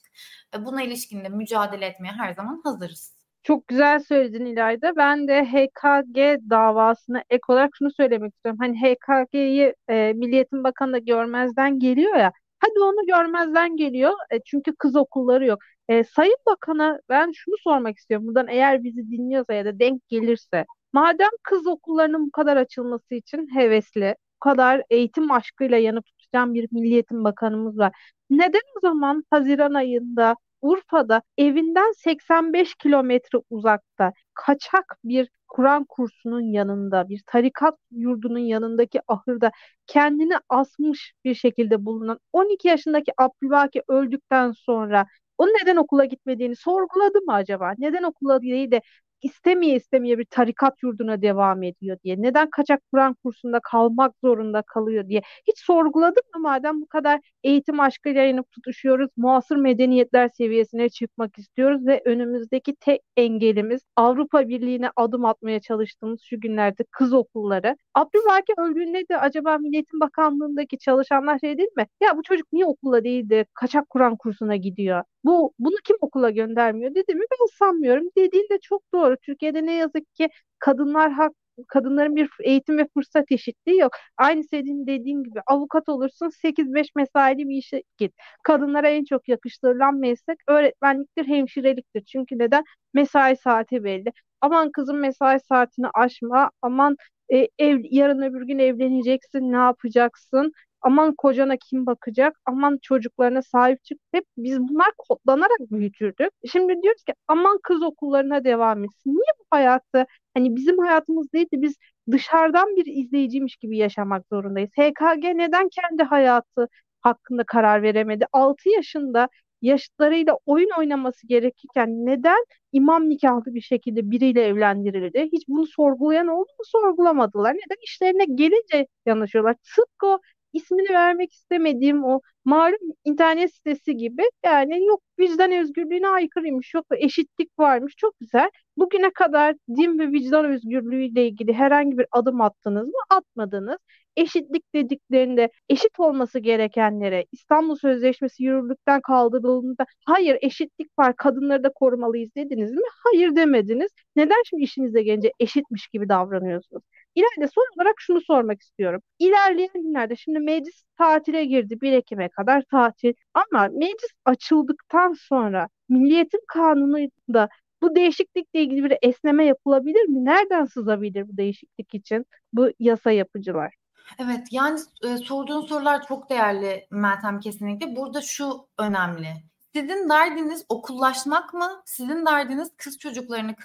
Buna 0.59 0.81
ilişkin 0.81 1.23
de 1.23 1.29
mücadele 1.29 1.85
etmeye 1.85 2.11
her 2.11 2.33
zaman 2.33 2.61
hazırız. 2.63 3.13
Çok 3.43 3.67
güzel 3.67 3.99
söyledin 3.99 4.45
İlayda. 4.45 4.95
Ben 4.95 5.27
de 5.27 5.43
HKG 5.45 6.49
davasına 6.49 7.23
ek 7.29 7.41
olarak 7.47 7.71
şunu 7.77 7.91
söylemek 7.91 8.33
istiyorum. 8.33 8.59
Hani 8.61 8.77
HKG'yi 8.81 9.75
e, 9.89 10.13
Milliyetin 10.13 10.63
Bakanı 10.63 10.93
da 10.93 10.97
görmezden 10.97 11.79
geliyor 11.79 12.15
ya. 12.15 12.31
Hadi 12.63 12.79
onu 12.79 13.05
görmezden 13.07 13.77
geliyor. 13.77 14.11
E, 14.31 14.39
çünkü 14.45 14.75
kız 14.75 14.95
okulları 14.95 15.45
yok. 15.45 15.59
E, 15.89 16.03
Sayın 16.03 16.37
Bakan'a 16.45 16.99
ben 17.09 17.31
şunu 17.35 17.55
sormak 17.63 17.97
istiyorum. 17.97 18.27
Buradan 18.27 18.47
eğer 18.47 18.83
bizi 18.83 19.11
dinliyorsa 19.11 19.53
ya 19.53 19.65
da 19.65 19.79
denk 19.79 20.07
gelirse. 20.09 20.65
Madem 20.93 21.29
kız 21.43 21.67
okullarının 21.67 22.27
bu 22.27 22.31
kadar 22.31 22.57
açılması 22.57 23.15
için 23.15 23.55
hevesli, 23.55 24.15
bu 24.35 24.39
kadar 24.39 24.83
eğitim 24.89 25.31
aşkıyla 25.31 25.77
yanıp 25.77 26.05
tutuşan 26.05 26.53
bir 26.53 26.67
Milliyetin 26.71 27.23
Bakanımız 27.23 27.77
var. 27.77 27.91
Neden 28.29 28.61
o 28.77 28.79
zaman 28.81 29.23
Haziran 29.31 29.73
ayında 29.73 30.35
Urfa'da 30.63 31.21
evinden 31.37 31.91
85 31.97 32.75
kilometre 32.75 33.39
uzakta 33.49 34.13
kaçak 34.33 34.97
bir 35.03 35.29
Kur'an 35.47 35.85
kursunun 35.89 36.41
yanında, 36.53 37.09
bir 37.09 37.23
tarikat 37.27 37.75
yurdunun 37.91 38.39
yanındaki 38.39 39.01
ahırda 39.07 39.51
kendini 39.87 40.33
asmış 40.49 41.13
bir 41.25 41.35
şekilde 41.35 41.85
bulunan 41.85 42.19
12 42.33 42.67
yaşındaki 42.67 43.11
Abdülbaki 43.17 43.83
öldükten 43.87 44.51
sonra 44.51 45.05
o 45.37 45.47
neden 45.47 45.75
okula 45.75 46.05
gitmediğini 46.05 46.55
sorguladı 46.55 47.21
mı 47.21 47.33
acaba? 47.33 47.73
Neden 47.77 48.03
okula 48.03 48.41
değil 48.41 48.71
de 48.71 48.81
istemeye 49.23 49.75
istemeye 49.75 50.17
bir 50.17 50.25
tarikat 50.25 50.83
yurduna 50.83 51.21
devam 51.21 51.63
ediyor 51.63 51.97
diye. 52.03 52.21
Neden 52.21 52.49
kaçak 52.49 52.81
Kur'an 52.91 53.13
kursunda 53.13 53.59
kalmak 53.63 54.13
zorunda 54.23 54.61
kalıyor 54.61 55.09
diye. 55.09 55.21
Hiç 55.47 55.59
sorguladık 55.59 56.23
mı 56.35 56.41
madem 56.41 56.81
bu 56.81 56.87
kadar 56.87 57.19
eğitim 57.43 57.79
aşkıyla 57.79 58.21
yanıp 58.21 58.51
tutuşuyoruz, 58.51 59.09
muasır 59.17 59.55
medeniyetler 59.55 60.29
seviyesine 60.29 60.89
çıkmak 60.89 61.37
istiyoruz 61.39 61.85
ve 61.87 62.01
önümüzdeki 62.05 62.75
tek 62.79 63.01
engelimiz 63.17 63.81
Avrupa 63.95 64.47
Birliği'ne 64.47 64.89
adım 64.95 65.25
atmaya 65.25 65.59
çalıştığımız 65.61 66.21
şu 66.21 66.39
günlerde 66.39 66.83
kız 66.91 67.13
okulları. 67.13 67.77
Abdülbaki 67.95 68.53
öldüğünde 68.57 69.05
de 69.09 69.17
acaba 69.17 69.57
Milliyetin 69.57 69.99
Bakanlığı'ndaki 69.99 70.77
çalışanlar 70.77 71.39
şey 71.39 71.57
değil 71.57 71.69
mi? 71.77 71.87
Ya 72.01 72.17
bu 72.17 72.23
çocuk 72.23 72.47
niye 72.53 72.65
okula 72.65 73.03
değil 73.03 73.29
de 73.29 73.45
kaçak 73.53 73.89
Kur'an 73.89 74.17
kursuna 74.17 74.55
gidiyor? 74.55 75.03
Bu 75.23 75.53
bunu 75.59 75.75
kim 75.83 75.97
okula 76.01 76.29
göndermiyor 76.29 76.95
dedi 76.95 77.15
mi? 77.15 77.23
Ben 77.31 77.45
sanmıyorum. 77.59 78.07
Dediğin 78.17 78.49
de 78.49 78.59
çok 78.61 78.83
doğru. 78.93 79.17
Türkiye'de 79.17 79.65
ne 79.65 79.73
yazık 79.73 80.15
ki 80.15 80.29
kadınlar 80.59 81.11
hak 81.11 81.31
kadınların 81.67 82.15
bir 82.15 82.29
eğitim 82.43 82.77
ve 82.77 82.87
fırsat 82.93 83.25
eşitliği 83.31 83.77
yok. 83.79 83.91
Aynı 84.17 84.43
senin 84.43 84.87
dediğin 84.87 85.23
gibi 85.23 85.39
avukat 85.47 85.89
olursun 85.89 86.29
8-5 86.29 86.87
mesaili 86.95 87.49
bir 87.49 87.55
işe 87.57 87.83
git. 87.97 88.13
Kadınlara 88.43 88.89
en 88.89 89.03
çok 89.05 89.27
yakıştırılan 89.29 89.95
meslek 89.95 90.37
öğretmenliktir, 90.47 91.25
hemşireliktir. 91.27 92.01
Çünkü 92.05 92.39
neden? 92.39 92.63
Mesai 92.93 93.37
saati 93.37 93.83
belli. 93.83 94.11
Aman 94.41 94.71
kızım 94.71 94.99
mesai 94.99 95.39
saatini 95.39 95.87
aşma. 95.93 96.51
Aman 96.61 96.95
e, 97.33 97.47
ev, 97.59 97.79
yarın 97.91 98.21
öbür 98.21 98.41
gün 98.47 98.59
evleneceksin, 98.59 99.51
ne 99.51 99.55
yapacaksın? 99.57 100.51
Aman 100.83 101.15
kocana 101.15 101.57
kim 101.57 101.85
bakacak? 101.85 102.39
Aman 102.45 102.79
çocuklarına 102.81 103.41
sahip 103.41 103.83
çık. 103.83 103.99
Hep 104.11 104.25
biz 104.37 104.59
bunlar 104.59 104.87
kodlanarak 104.97 105.59
büyütürdük. 105.71 106.29
Şimdi 106.51 106.81
diyoruz 106.81 107.03
ki 107.03 107.13
aman 107.27 107.59
kız 107.63 107.83
okullarına 107.83 108.43
devam 108.43 108.83
etsin. 108.83 109.09
Niye 109.11 109.33
bu 109.39 109.43
hayatı 109.49 110.05
hani 110.33 110.55
bizim 110.55 110.77
hayatımız 110.77 111.33
değil 111.33 111.47
de 111.53 111.61
biz 111.61 111.75
dışarıdan 112.11 112.75
bir 112.75 112.85
izleyiciymiş 112.85 113.55
gibi 113.55 113.77
yaşamak 113.77 114.25
zorundayız. 114.31 114.69
HKG 114.69 115.23
neden 115.23 115.69
kendi 115.69 116.03
hayatı 116.03 116.67
hakkında 117.01 117.43
karar 117.43 117.81
veremedi? 117.83 118.25
6 118.31 118.69
yaşında 118.69 119.29
yaşlarıyla 119.61 120.37
oyun 120.45 120.69
oynaması 120.79 121.27
gerekirken 121.27 122.05
neden 122.05 122.45
imam 122.71 123.09
nikahlı 123.09 123.53
bir 123.53 123.61
şekilde 123.61 124.11
biriyle 124.11 124.41
evlendirildi? 124.43 125.29
Hiç 125.33 125.47
bunu 125.47 125.67
sorgulayan 125.67 126.27
oldu 126.27 126.47
mu? 126.59 126.65
Sorgulamadılar. 126.65 127.53
Neden? 127.53 127.83
işlerine 127.83 128.25
gelince 128.25 128.87
yanaşıyorlar. 129.05 129.55
Tıpkı 129.75 130.17
ismini 130.53 130.89
vermek 130.93 131.33
istemediğim 131.33 132.03
o 132.03 132.21
malum 132.45 132.77
internet 133.05 133.53
sitesi 133.55 133.97
gibi 133.97 134.23
yani 134.45 134.85
yok 134.85 135.01
vicdan 135.19 135.51
özgürlüğüne 135.51 136.07
aykırıymış 136.07 136.73
yok 136.73 136.85
eşitlik 136.97 137.59
varmış 137.59 137.93
çok 137.97 138.19
güzel. 138.19 138.49
Bugüne 138.77 139.09
kadar 139.13 139.55
din 139.69 139.99
ve 139.99 140.07
vicdan 140.11 140.45
özgürlüğüyle 140.45 141.27
ilgili 141.27 141.53
herhangi 141.53 141.97
bir 141.97 142.05
adım 142.11 142.41
attınız 142.41 142.87
mı? 142.87 142.93
Atmadınız. 143.09 143.77
Eşitlik 144.17 144.73
dediklerinde 144.75 145.49
eşit 145.69 145.99
olması 145.99 146.39
gerekenlere 146.39 147.25
İstanbul 147.31 147.75
Sözleşmesi 147.75 148.43
yürürlükten 148.43 149.01
kaldırıldığında 149.01 149.85
hayır 150.05 150.37
eşitlik 150.41 150.99
var 150.99 151.15
kadınları 151.15 151.63
da 151.63 151.69
korumalıyız 151.73 152.35
dediniz 152.35 152.71
mi? 152.71 152.81
Hayır 153.03 153.35
demediniz. 153.35 153.91
Neden 154.15 154.43
şimdi 154.49 154.63
işinize 154.63 155.03
gelince 155.03 155.31
eşitmiş 155.39 155.87
gibi 155.87 156.09
davranıyorsunuz? 156.09 156.83
İleride 157.15 157.47
son 157.55 157.65
olarak 157.77 157.95
şunu 157.97 158.21
sormak 158.21 158.61
istiyorum. 158.61 159.01
İlerleyen 159.19 159.69
günlerde 159.73 160.15
şimdi 160.15 160.39
meclis 160.39 160.83
tatile 160.97 161.45
girdi 161.45 161.81
1 161.81 161.91
Ekim'e 161.91 162.29
kadar 162.29 162.63
tatil 162.71 163.13
ama 163.33 163.67
meclis 163.73 164.11
açıldıktan 164.25 165.13
sonra 165.13 165.69
Milliyetin 165.89 166.41
Kanunu'nda 166.47 167.49
bu 167.81 167.95
değişiklikle 167.95 168.61
ilgili 168.61 168.83
bir 168.83 168.97
esneme 169.01 169.45
yapılabilir 169.45 170.03
mi? 170.09 170.25
Nereden 170.25 170.65
sızabilir 170.65 171.27
bu 171.27 171.37
değişiklik 171.37 171.93
için 171.93 172.25
bu 172.53 172.69
yasa 172.79 173.11
yapıcılar? 173.11 173.73
Evet 174.19 174.47
yani 174.51 174.79
e, 175.03 175.17
sorduğun 175.17 175.61
sorular 175.61 176.07
çok 176.07 176.29
değerli 176.29 176.87
Meltem 176.91 177.39
kesinlikle. 177.39 177.95
Burada 177.95 178.21
şu 178.21 178.67
önemli. 178.77 179.27
Sizin 179.75 180.09
derdiniz 180.09 180.65
okullaşmak 180.69 181.53
mı? 181.53 181.81
Sizin 181.85 182.25
derdiniz 182.25 182.71
kız 182.77 182.97
çocuklarını 182.97 183.55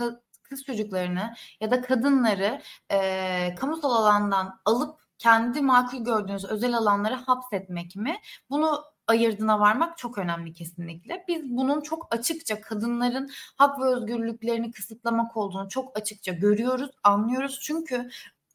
kız 0.49 0.65
çocuklarını 0.65 1.35
ya 1.61 1.71
da 1.71 1.83
kadınları 1.83 2.63
e, 2.91 3.55
kamusal 3.55 3.91
alandan 3.91 4.61
alıp 4.65 5.01
kendi 5.19 5.61
makul 5.61 6.05
gördüğünüz 6.05 6.45
özel 6.45 6.77
alanlara 6.77 7.29
hapsetmek 7.29 7.97
mi? 7.97 8.17
Bunu 8.51 8.85
ayırdına 9.07 9.61
varmak 9.61 9.99
çok 9.99 10.19
önemli 10.19 10.53
kesinlikle. 10.53 11.25
Biz 11.29 11.43
bunun 11.45 11.81
çok 11.81 12.15
açıkça 12.15 12.61
kadınların 12.61 13.31
hak 13.57 13.81
ve 13.81 13.85
özgürlüklerini 13.85 14.73
kısıtlamak 14.73 15.37
olduğunu 15.37 15.69
çok 15.69 15.99
açıkça 15.99 16.33
görüyoruz, 16.33 16.91
anlıyoruz. 17.03 17.61
Çünkü 17.63 18.11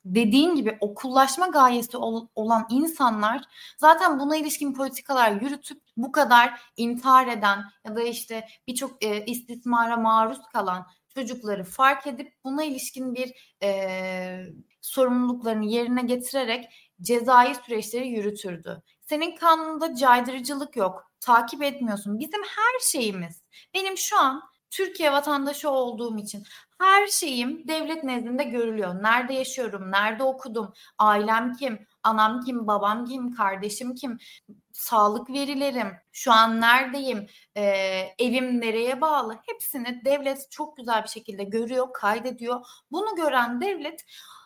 dediğin 0.05 0.55
gibi 0.55 0.77
okullaşma 0.81 1.47
gayesi 1.47 1.97
ol, 1.97 2.27
olan 2.35 2.65
insanlar 2.69 3.43
zaten 3.77 4.19
buna 4.19 4.37
ilişkin 4.37 4.73
politikalar 4.73 5.31
yürütüp 5.41 5.81
bu 5.97 6.11
kadar 6.11 6.61
intihar 6.77 7.27
eden 7.27 7.63
ya 7.85 7.95
da 7.95 8.01
işte 8.01 8.47
birçok 8.67 9.03
e, 9.03 9.25
istismara 9.25 9.97
maruz 9.97 10.41
kalan 10.53 10.87
çocukları 11.15 11.63
fark 11.63 12.07
edip 12.07 12.33
buna 12.43 12.63
ilişkin 12.63 13.15
bir 13.15 13.55
e, 13.63 14.45
sorumluluklarını 14.81 15.65
yerine 15.65 16.01
getirerek 16.01 16.65
cezai 17.01 17.55
süreçleri 17.55 18.07
yürütürdü. 18.07 18.81
Senin 19.01 19.35
kanununda 19.35 19.95
caydırıcılık 19.95 20.75
yok. 20.75 21.11
Takip 21.19 21.63
etmiyorsun. 21.63 22.19
Bizim 22.19 22.43
her 22.43 22.79
şeyimiz. 22.91 23.41
Benim 23.73 23.97
şu 23.97 24.19
an 24.19 24.43
Türkiye 24.69 25.11
vatandaşı 25.11 25.69
olduğum 25.69 26.17
için 26.17 26.43
her 26.79 27.07
şeyim 27.07 27.67
devlet 27.67 28.03
nezdinde 28.03 28.43
görülüyor. 28.43 29.03
Nerede 29.03 29.33
yaşıyorum, 29.33 29.91
nerede 29.91 30.23
okudum, 30.23 30.73
ailem 30.97 31.53
kim, 31.53 31.87
anam 32.03 32.41
kim, 32.41 32.67
babam 32.67 33.05
kim, 33.05 33.33
kardeşim 33.33 33.95
kim, 33.95 34.17
sağlık 34.73 35.29
verilerim, 35.29 35.93
şu 36.11 36.31
an 36.31 36.61
neredeyim, 36.61 37.27
e, 37.57 37.63
evim 38.19 38.61
nereye 38.61 39.01
bağlı 39.01 39.39
hepsini 39.45 40.05
devlet 40.05 40.51
çok 40.51 40.77
güzel 40.77 41.03
bir 41.03 41.09
şekilde 41.09 41.43
görüyor, 41.43 41.87
kaydediyor. 41.93 42.65
Bunu 42.91 43.15
gören 43.15 43.61
devlet 43.61 44.05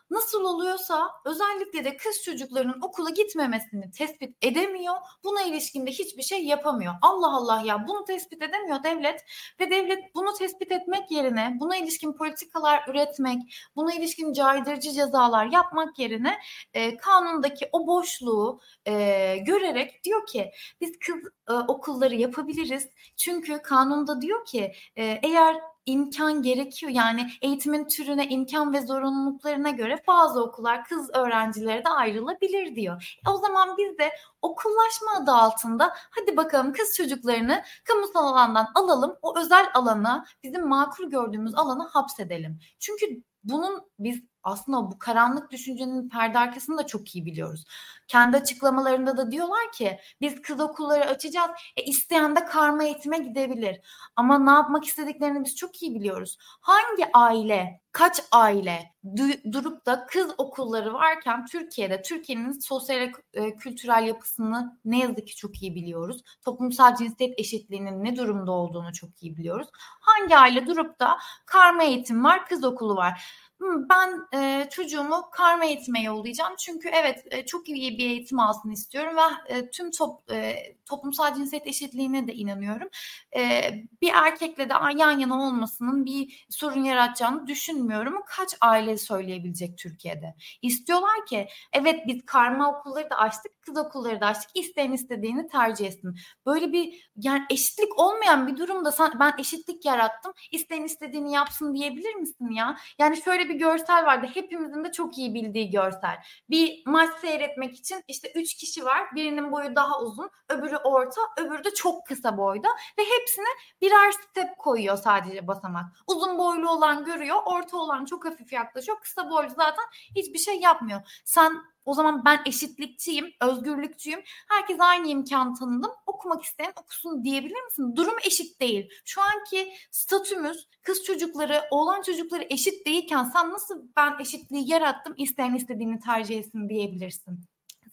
nasıl 0.10 0.43
oluyorsa 0.43 1.12
özellikle 1.26 1.86
de 1.86 1.98
kız 1.98 2.22
çocuklarının 2.24 2.82
okula 2.82 3.10
gitmemesini 3.10 3.91
tespit 3.91 4.36
edemiyor. 4.41 4.96
Buna 5.24 5.41
ilişkinde 5.41 5.91
hiçbir 5.91 6.24
şey 6.24 6.46
yapamıyor. 6.46 6.93
Allah 7.02 7.36
Allah 7.36 7.62
ya 7.62 7.88
bunu 7.88 8.06
tespit 8.06 8.41
edemiyor 8.41 8.84
devlet 8.84 9.26
ve 9.60 9.72
devlet 9.72 10.15
bunu 10.15 10.34
tespit 10.34 10.72
etmek 10.72 11.12
yerine 11.12 11.58
buna 11.60 11.78
ilişkin 11.78 12.13
politikalar 12.13 12.84
üretmek, 12.88 13.41
buna 13.76 13.93
ilişkin 13.93 14.34
caydırıcı 14.34 14.91
cezalar 14.91 15.46
yapmak 15.46 16.00
yerine 16.00 16.39
e, 16.74 16.98
kanundaki 16.98 17.70
o 17.72 17.88
boşluğu 17.88 18.60
e, 18.86 19.38
görerek 19.38 20.04
diyor 20.04 20.26
ki 20.26 20.52
biz 20.82 21.00
kız 21.00 21.15
e, 21.50 21.54
okulları 21.54 22.15
yapabiliriz. 22.15 22.89
Çünkü 23.17 23.62
kanunda 23.62 24.22
diyor 24.22 24.46
ki 24.46 24.74
e, 24.96 25.20
eğer 25.24 25.58
imkan 25.88 26.41
gerekiyor. 26.41 26.91
Yani 26.91 27.30
eğitimin 27.41 27.88
türüne, 27.88 28.28
imkan 28.28 28.73
ve 28.73 28.82
zorunluluklarına 28.82 29.69
göre 29.69 30.04
bazı 30.08 30.43
okullar 30.43 30.84
kız 30.84 31.10
öğrencilere 31.13 31.86
de 31.86 31.89
ayrılabilir 31.89 32.76
diyor. 32.76 33.17
E 33.28 33.30
o 33.30 33.38
zaman 33.38 33.78
biz 33.78 33.97
de 33.97 34.12
okullaşma 34.41 35.12
adı 35.17 35.32
altında 35.32 35.93
hadi 35.95 36.38
bakalım 36.38 36.73
kız 36.73 36.95
çocuklarını 36.97 37.63
kamusal 37.84 38.28
alandan 38.28 38.67
alalım. 38.76 39.15
O 39.21 39.39
özel 39.39 39.65
alana, 39.73 40.26
bizim 40.43 40.67
makul 40.67 41.10
gördüğümüz 41.10 41.56
alana 41.56 41.89
hapsedelim. 41.91 42.60
Çünkü 42.80 43.06
bunun 43.43 43.82
biz 44.00 44.23
aslında 44.43 44.91
bu 44.91 45.00
karanlık 45.00 45.52
düşüncenin 45.52 46.10
perde 46.10 46.39
arkasını 46.39 46.78
da 46.78 46.86
çok 46.86 47.15
iyi 47.15 47.26
biliyoruz. 47.26 47.65
Kendi 48.08 48.38
açıklamalarında 48.38 49.17
da 49.17 49.32
diyorlar 49.32 49.71
ki 49.73 50.00
biz 50.21 50.41
kız 50.41 50.60
okulları 50.60 51.06
açacağız. 51.06 51.52
E, 51.78 51.84
isteyen 51.84 52.36
de 52.36 52.45
karma 52.45 52.84
eğitime 52.84 53.17
gidebilir. 53.17 53.80
Ama 54.15 54.39
ne 54.39 54.52
yapmak 54.52 54.86
istediklerini 54.86 55.45
biz 55.45 55.56
çok 55.56 55.82
iyi 55.82 55.95
biliyoruz. 55.95 56.38
Hangi 56.62 57.06
aile, 57.13 57.82
kaç 57.91 58.23
aile 58.32 58.93
du- 59.06 59.54
durup 59.54 59.86
da 59.86 60.06
kız 60.06 60.28
okulları 60.38 60.93
varken 60.93 61.45
Türkiye'de 61.45 62.02
Türkiye'nin 62.02 62.60
sosyal 62.60 63.12
e, 63.34 63.56
kültürel 63.56 64.04
yapısını 64.08 64.80
ne 64.86 65.00
yazık 65.00 65.28
ki 65.28 65.36
çok 65.36 65.62
iyi 65.62 65.76
biliyoruz. 65.76 66.23
Toplumsal 66.45 66.95
cinsiyet 66.95 67.39
eşitliğinin 67.39 68.04
ne 68.04 68.15
durumda 68.15 68.52
olduğunu 68.52 68.93
çok 68.93 69.23
iyi 69.23 69.38
biliyoruz. 69.38 69.67
Hangi 70.02 70.38
aile 70.38 70.67
durup 70.67 71.00
da 71.00 71.17
karma 71.45 71.84
eğitim 71.84 72.23
var, 72.23 72.45
kız 72.45 72.63
okulu 72.63 72.95
var 72.95 73.47
ben 73.62 74.39
e, 74.39 74.70
çocuğumu 74.70 75.30
karma 75.32 75.65
eğitime 75.65 76.02
yollayacağım. 76.02 76.54
Çünkü 76.60 76.89
evet 76.89 77.24
e, 77.32 77.46
çok 77.46 77.70
iyi 77.70 77.98
bir 77.98 78.06
eğitim 78.06 78.39
alsın 78.39 78.72
istiyorum 78.72 79.13
ve 79.17 79.54
e, 79.56 79.70
tüm 79.70 79.91
top, 79.91 80.32
e, 80.32 80.56
toplumsal 80.86 81.36
cinsiyet 81.36 81.67
eşitliğine 81.67 82.28
de 82.28 82.34
inanıyorum. 82.34 82.89
E, 83.38 83.62
bir 84.02 84.12
erkekle 84.13 84.70
de 84.70 84.74
yan 84.98 85.20
yana 85.20 85.48
olmasının 85.48 86.06
bir 86.06 86.46
sorun 86.50 86.84
yaratacağını 86.84 87.48
düşünmüyorum. 87.48 88.24
Kaç 88.28 88.56
aile 88.62 88.98
söyleyebilecek 88.98 89.78
Türkiye'de? 89.78 90.36
İstiyorlar 90.62 91.26
ki 91.26 91.48
evet 91.74 92.08
biz 92.08 92.26
karma 92.26 92.72
okulları 92.72 93.10
da 93.10 93.15
açtık, 93.15 93.62
kız 93.62 93.78
okulları 93.78 94.22
da 94.22 94.26
açtık. 94.26 94.50
İsteyen 94.54 94.91
istediğini 94.91 95.48
tercih 95.48 95.86
etsin. 95.86 96.15
Böyle 96.46 96.72
bir 96.72 97.10
yani 97.15 97.46
eşitlik 97.50 98.00
olmayan 98.00 98.48
bir 98.48 98.58
durumda 98.58 98.91
sen, 98.91 99.12
ben 99.20 99.34
eşitlik 99.39 99.86
yarattım. 99.86 100.34
İsteyen 100.52 100.84
istediğini 100.84 101.32
yapsın 101.34 101.74
diyebilir 101.74 102.15
misin 102.15 102.52
ya? 102.52 102.78
Yani 103.00 103.22
şöyle 103.22 103.47
bir 103.50 103.56
görsel 103.56 104.06
vardı. 104.06 104.28
Hepimizin 104.34 104.84
de 104.84 104.92
çok 104.92 105.18
iyi 105.18 105.34
bildiği 105.34 105.70
görsel. 105.70 106.18
Bir 106.50 106.84
maç 106.86 107.10
seyretmek 107.22 107.76
için 107.76 108.04
işte 108.08 108.32
üç 108.36 108.54
kişi 108.56 108.86
var. 108.86 109.16
Birinin 109.16 109.52
boyu 109.52 109.76
daha 109.76 110.02
uzun, 110.02 110.30
öbürü 110.50 110.76
orta, 110.76 111.22
öbürü 111.38 111.64
de 111.64 111.74
çok 111.74 112.06
kısa 112.08 112.38
boyda 112.38 112.68
ve 113.00 113.04
hepsine 113.04 113.48
birer 113.82 114.12
step 114.12 114.58
koyuyor 114.58 114.98
sadece 114.98 115.48
basamak. 115.48 115.86
Uzun 116.08 116.38
boylu 116.38 116.70
olan 116.70 117.06
görüyor, 117.06 117.38
orta 117.46 117.78
olan 117.78 118.06
çok 118.06 118.26
hafif 118.26 118.54
yaklaşıyor, 118.54 118.98
kısa 119.02 119.30
boylu 119.30 119.50
zaten 119.50 119.86
hiçbir 120.16 120.40
şey 120.40 120.60
yapmıyor. 120.60 121.22
Sen 121.26 121.54
o 121.88 121.93
zaman 121.93 122.26
ben 122.26 122.39
eşitlikçiyim, 122.45 123.34
özgürlükçüyüm. 123.41 124.21
Herkes 124.50 124.78
aynı 124.80 125.08
imkan 125.08 125.56
tanıdım. 125.56 125.91
Okumak 126.06 126.43
isteyen 126.43 126.73
okusun 126.82 127.23
diyebilir 127.23 127.63
misin? 127.65 127.95
Durum 127.95 128.15
eşit 128.26 128.62
değil. 128.62 128.89
Şu 129.06 129.21
anki 129.21 129.73
statümüz 129.91 130.67
kız 130.84 131.04
çocukları, 131.04 131.63
oğlan 131.71 132.02
çocukları 132.02 132.45
eşit 132.50 132.86
değilken 132.86 133.23
sen 133.23 133.52
nasıl 133.52 133.84
ben 133.97 134.15
eşitliği 134.19 134.69
yarattım, 134.71 135.13
isteyen 135.17 135.56
istediğini 135.56 136.00
tercih 136.00 136.38
etsin 136.39 136.69
diyebilirsin 136.69 137.39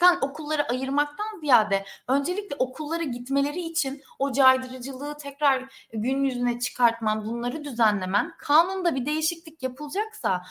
sen 0.01 0.19
okulları 0.21 0.69
ayırmaktan 0.69 1.41
ziyade 1.41 1.85
öncelikle 2.09 2.57
okullara 2.59 3.03
gitmeleri 3.03 3.61
için 3.61 4.03
o 4.19 4.33
caydırıcılığı 4.33 5.17
tekrar 5.17 5.87
gün 5.93 6.25
yüzüne 6.25 6.59
çıkartman, 6.59 7.25
bunları 7.25 7.65
düzenlemen, 7.65 8.35
kanunda 8.39 8.95
bir 8.95 9.07
değişiklik 9.07 9.63
yapılacaksa 9.63 10.43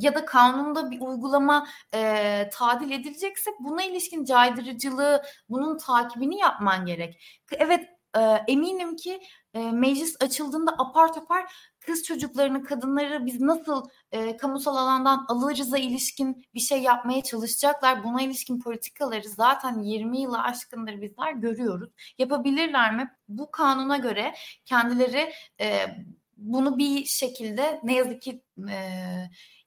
ya 0.00 0.14
da 0.14 0.24
kanunda 0.24 0.90
bir 0.90 1.00
uygulama 1.00 1.66
e, 1.94 2.50
tadil 2.52 2.90
edilecekse 2.90 3.50
buna 3.60 3.82
ilişkin 3.84 4.24
caydırıcılığı, 4.24 5.22
bunun 5.48 5.78
takibini 5.78 6.38
yapman 6.38 6.86
gerek. 6.86 7.42
Evet 7.52 7.88
e, 8.16 8.20
eminim 8.48 8.96
ki 8.96 9.20
e, 9.54 9.70
meclis 9.72 10.16
açıldığında 10.20 10.70
apar 10.78 11.14
topar 11.14 11.52
kız 11.80 12.02
çocuklarını, 12.04 12.64
kadınları 12.64 13.26
biz 13.26 13.40
nasıl 13.40 13.88
e, 14.12 14.36
kamusal 14.36 14.76
alandan 14.76 15.24
alırız'a 15.28 15.78
ilişkin 15.78 16.44
bir 16.54 16.60
şey 16.60 16.82
yapmaya 16.82 17.22
çalışacaklar. 17.22 18.04
Buna 18.04 18.22
ilişkin 18.22 18.60
politikaları 18.60 19.28
zaten 19.28 19.80
20 19.82 20.20
yılı 20.20 20.42
aşkındır 20.42 21.02
bizler 21.02 21.32
görüyoruz. 21.32 21.90
Yapabilirler 22.18 22.94
mi? 22.94 23.10
Bu 23.28 23.50
kanuna 23.50 23.96
göre 23.96 24.34
kendileri 24.64 25.32
e, 25.60 25.86
bunu 26.38 26.78
bir 26.78 27.04
şekilde 27.04 27.80
ne 27.82 27.94
yazık 27.94 28.22
ki 28.22 28.42
e, 28.70 28.78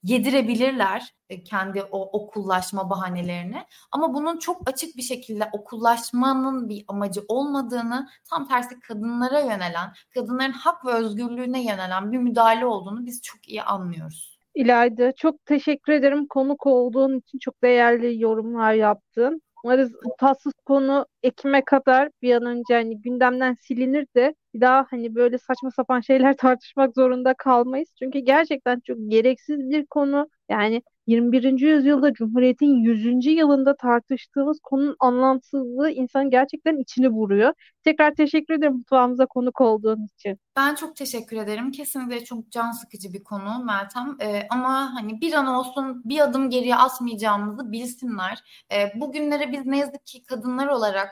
yedirebilirler 0.02 1.14
kendi 1.44 1.82
o 1.82 2.20
okullaşma 2.20 2.90
bahanelerini. 2.90 3.64
Ama 3.92 4.14
bunun 4.14 4.38
çok 4.38 4.68
açık 4.68 4.96
bir 4.96 5.02
şekilde 5.02 5.48
okullaşmanın 5.52 6.68
bir 6.68 6.84
amacı 6.88 7.20
olmadığını, 7.28 8.08
tam 8.30 8.48
tersi 8.48 8.80
kadınlara 8.80 9.40
yönelen, 9.40 9.92
kadınların 10.14 10.52
hak 10.52 10.86
ve 10.86 10.92
özgürlüğüne 10.92 11.64
yönelen 11.64 12.12
bir 12.12 12.18
müdahale 12.18 12.66
olduğunu 12.66 13.06
biz 13.06 13.22
çok 13.22 13.48
iyi 13.48 13.62
anlıyoruz. 13.62 14.38
İlayda 14.54 15.12
çok 15.12 15.46
teşekkür 15.46 15.92
ederim 15.92 16.26
konuk 16.26 16.66
olduğun 16.66 17.18
için 17.18 17.38
çok 17.38 17.62
değerli 17.62 18.22
yorumlar 18.22 18.72
yaptın. 18.72 19.42
Umarız 19.64 19.92
tatsız 20.18 20.52
konu 20.66 21.06
Ekim'e 21.22 21.64
kadar 21.64 22.08
bir 22.22 22.34
an 22.34 22.46
önce 22.46 22.74
hani 22.74 23.00
gündemden 23.02 23.56
silinir 23.60 24.06
de 24.16 24.34
bir 24.54 24.60
daha 24.60 24.86
hani 24.90 25.14
böyle 25.14 25.38
saçma 25.38 25.70
sapan 25.70 26.00
şeyler 26.00 26.36
tartışmak 26.36 26.94
zorunda 26.94 27.34
kalmayız. 27.34 27.88
Çünkü 27.98 28.18
gerçekten 28.18 28.80
çok 28.80 28.96
gereksiz 29.08 29.58
bir 29.70 29.86
konu. 29.86 30.28
Yani 30.50 30.82
21. 31.06 31.66
yüzyılda 31.66 32.12
Cumhuriyet'in 32.12 32.66
100. 32.74 33.30
yılında 33.30 33.76
tartıştığımız 33.76 34.58
konunun 34.62 34.96
anlamsızlığı 35.00 35.90
insan 35.90 36.30
gerçekten 36.30 36.76
içini 36.76 37.08
vuruyor. 37.08 37.52
Tekrar 37.84 38.14
teşekkür 38.14 38.54
ederim 38.54 38.72
mutfağımıza 38.74 39.26
konuk 39.26 39.60
olduğun 39.60 40.06
için. 40.14 40.38
Ben 40.56 40.74
çok 40.74 40.96
teşekkür 40.96 41.36
ederim. 41.36 41.70
Kesinlikle 41.70 42.24
çok 42.24 42.50
can 42.50 42.70
sıkıcı 42.70 43.12
bir 43.12 43.24
konu 43.24 43.64
Meltem. 43.64 44.16
Ee, 44.22 44.46
ama 44.50 44.94
hani 44.94 45.20
bir 45.20 45.32
an 45.32 45.46
olsun 45.46 46.02
bir 46.04 46.20
adım 46.20 46.50
geriye 46.50 46.76
atmayacağımızı 46.76 47.72
bilsinler. 47.72 48.64
Ee, 48.72 49.00
bugünlere 49.00 49.52
biz 49.52 49.66
ne 49.66 49.78
yazık 49.78 50.06
ki 50.06 50.22
kadınlar 50.22 50.66
olarak 50.66 51.11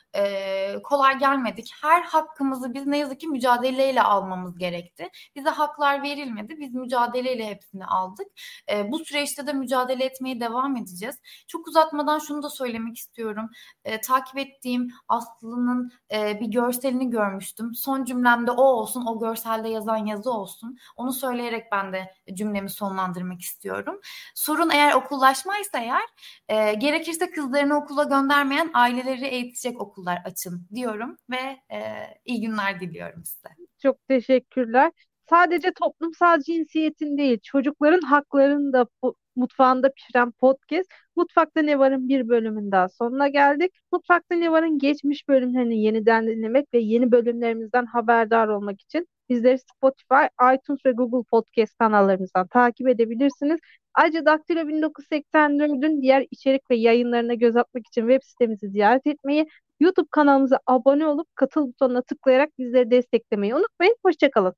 e, 0.15 0.81
kolay 0.83 1.19
gelmedik. 1.19 1.71
Her 1.81 2.01
hakkımızı 2.01 2.73
biz 2.73 2.87
ne 2.87 2.97
yazık 2.97 3.19
ki 3.19 3.27
mücadeleyle 3.27 4.01
almamız 4.01 4.57
gerekti. 4.57 5.09
Bize 5.35 5.49
haklar 5.49 6.03
verilmedi. 6.03 6.59
Biz 6.59 6.73
mücadeleyle 6.73 7.49
hepsini 7.49 7.85
aldık. 7.85 8.27
E, 8.71 8.91
bu 8.91 8.99
süreçte 8.99 9.47
de 9.47 9.53
mücadele 9.53 10.05
etmeye 10.05 10.39
devam 10.39 10.77
edeceğiz. 10.77 11.15
Çok 11.47 11.67
uzatmadan 11.67 12.19
şunu 12.19 12.43
da 12.43 12.49
söylemek 12.49 12.97
istiyorum. 12.97 13.49
E, 13.85 14.01
takip 14.01 14.37
ettiğim 14.37 14.91
Aslı'nın 15.07 15.91
e, 16.13 16.39
bir 16.39 16.47
görselini 16.47 17.09
görmüştüm. 17.09 17.75
Son 17.75 18.05
cümlemde 18.05 18.51
o 18.51 18.63
olsun, 18.63 19.05
o 19.05 19.19
görselde 19.19 19.69
yazan 19.69 20.05
yazı 20.05 20.31
olsun. 20.31 20.77
Onu 20.95 21.13
söyleyerek 21.13 21.71
ben 21.71 21.93
de 21.93 22.15
cümlemi 22.33 22.69
sonlandırmak 22.69 23.41
istiyorum. 23.41 23.99
Sorun 24.35 24.69
eğer 24.69 24.93
okullaşmaysa 24.93 25.79
eğer, 25.79 26.03
e, 26.49 26.73
gerekirse 26.73 27.31
kızlarını 27.31 27.77
okula 27.77 28.03
göndermeyen 28.03 28.71
aileleri 28.73 29.25
eğitecek 29.25 29.81
okul 29.81 30.00
okullar 30.01 30.21
açın 30.25 30.67
diyorum 30.75 31.17
ve 31.29 31.75
e, 31.75 31.79
iyi 32.25 32.41
günler 32.41 32.79
diliyorum 32.79 33.25
size. 33.25 33.49
Çok 33.81 34.07
teşekkürler. 34.07 34.91
Sadece 35.29 35.71
toplumsal 35.73 36.39
cinsiyetin 36.39 37.17
değil, 37.17 37.39
çocukların 37.43 38.01
haklarını 38.01 38.73
da 38.73 38.87
mutfağında 39.35 39.91
pişiren 39.91 40.31
podcast 40.31 40.89
Mutfakta 41.15 41.61
Ne 41.61 41.79
Var'ın 41.79 42.09
bir 42.09 42.29
bölümün 42.29 42.71
daha 42.71 42.89
sonuna 42.89 43.27
geldik. 43.27 43.71
Mutfakta 43.91 44.35
Ne 44.35 44.51
Var'ın 44.51 44.79
geçmiş 44.79 45.27
bölümlerini 45.27 45.83
yeniden 45.83 46.27
dinlemek 46.27 46.73
ve 46.73 46.79
yeni 46.79 47.11
bölümlerimizden 47.11 47.85
haberdar 47.85 48.47
olmak 48.47 48.81
için 48.81 49.07
bizleri 49.29 49.57
Spotify, 49.59 50.25
iTunes 50.55 50.85
ve 50.85 50.91
Google 50.91 51.23
Podcast 51.29 51.77
kanallarımızdan 51.77 52.47
takip 52.47 52.87
edebilirsiniz. 52.87 53.59
Ayrıca 53.93 54.25
Daktilo 54.25 54.59
1984'ün 54.59 56.01
diğer 56.01 56.27
içerik 56.31 56.71
ve 56.71 56.75
yayınlarına 56.75 57.33
göz 57.33 57.55
atmak 57.55 57.87
için 57.87 58.01
web 58.01 58.21
sitemizi 58.23 58.69
ziyaret 58.69 59.07
etmeyi, 59.07 59.47
YouTube 59.81 60.07
kanalımıza 60.11 60.59
abone 60.67 61.07
olup 61.07 61.27
katıl 61.35 61.67
butonuna 61.67 62.01
tıklayarak 62.01 62.49
bizleri 62.59 62.91
desteklemeyi 62.91 63.55
unutmayın. 63.55 63.95
Hoşçakalın. 64.05 64.53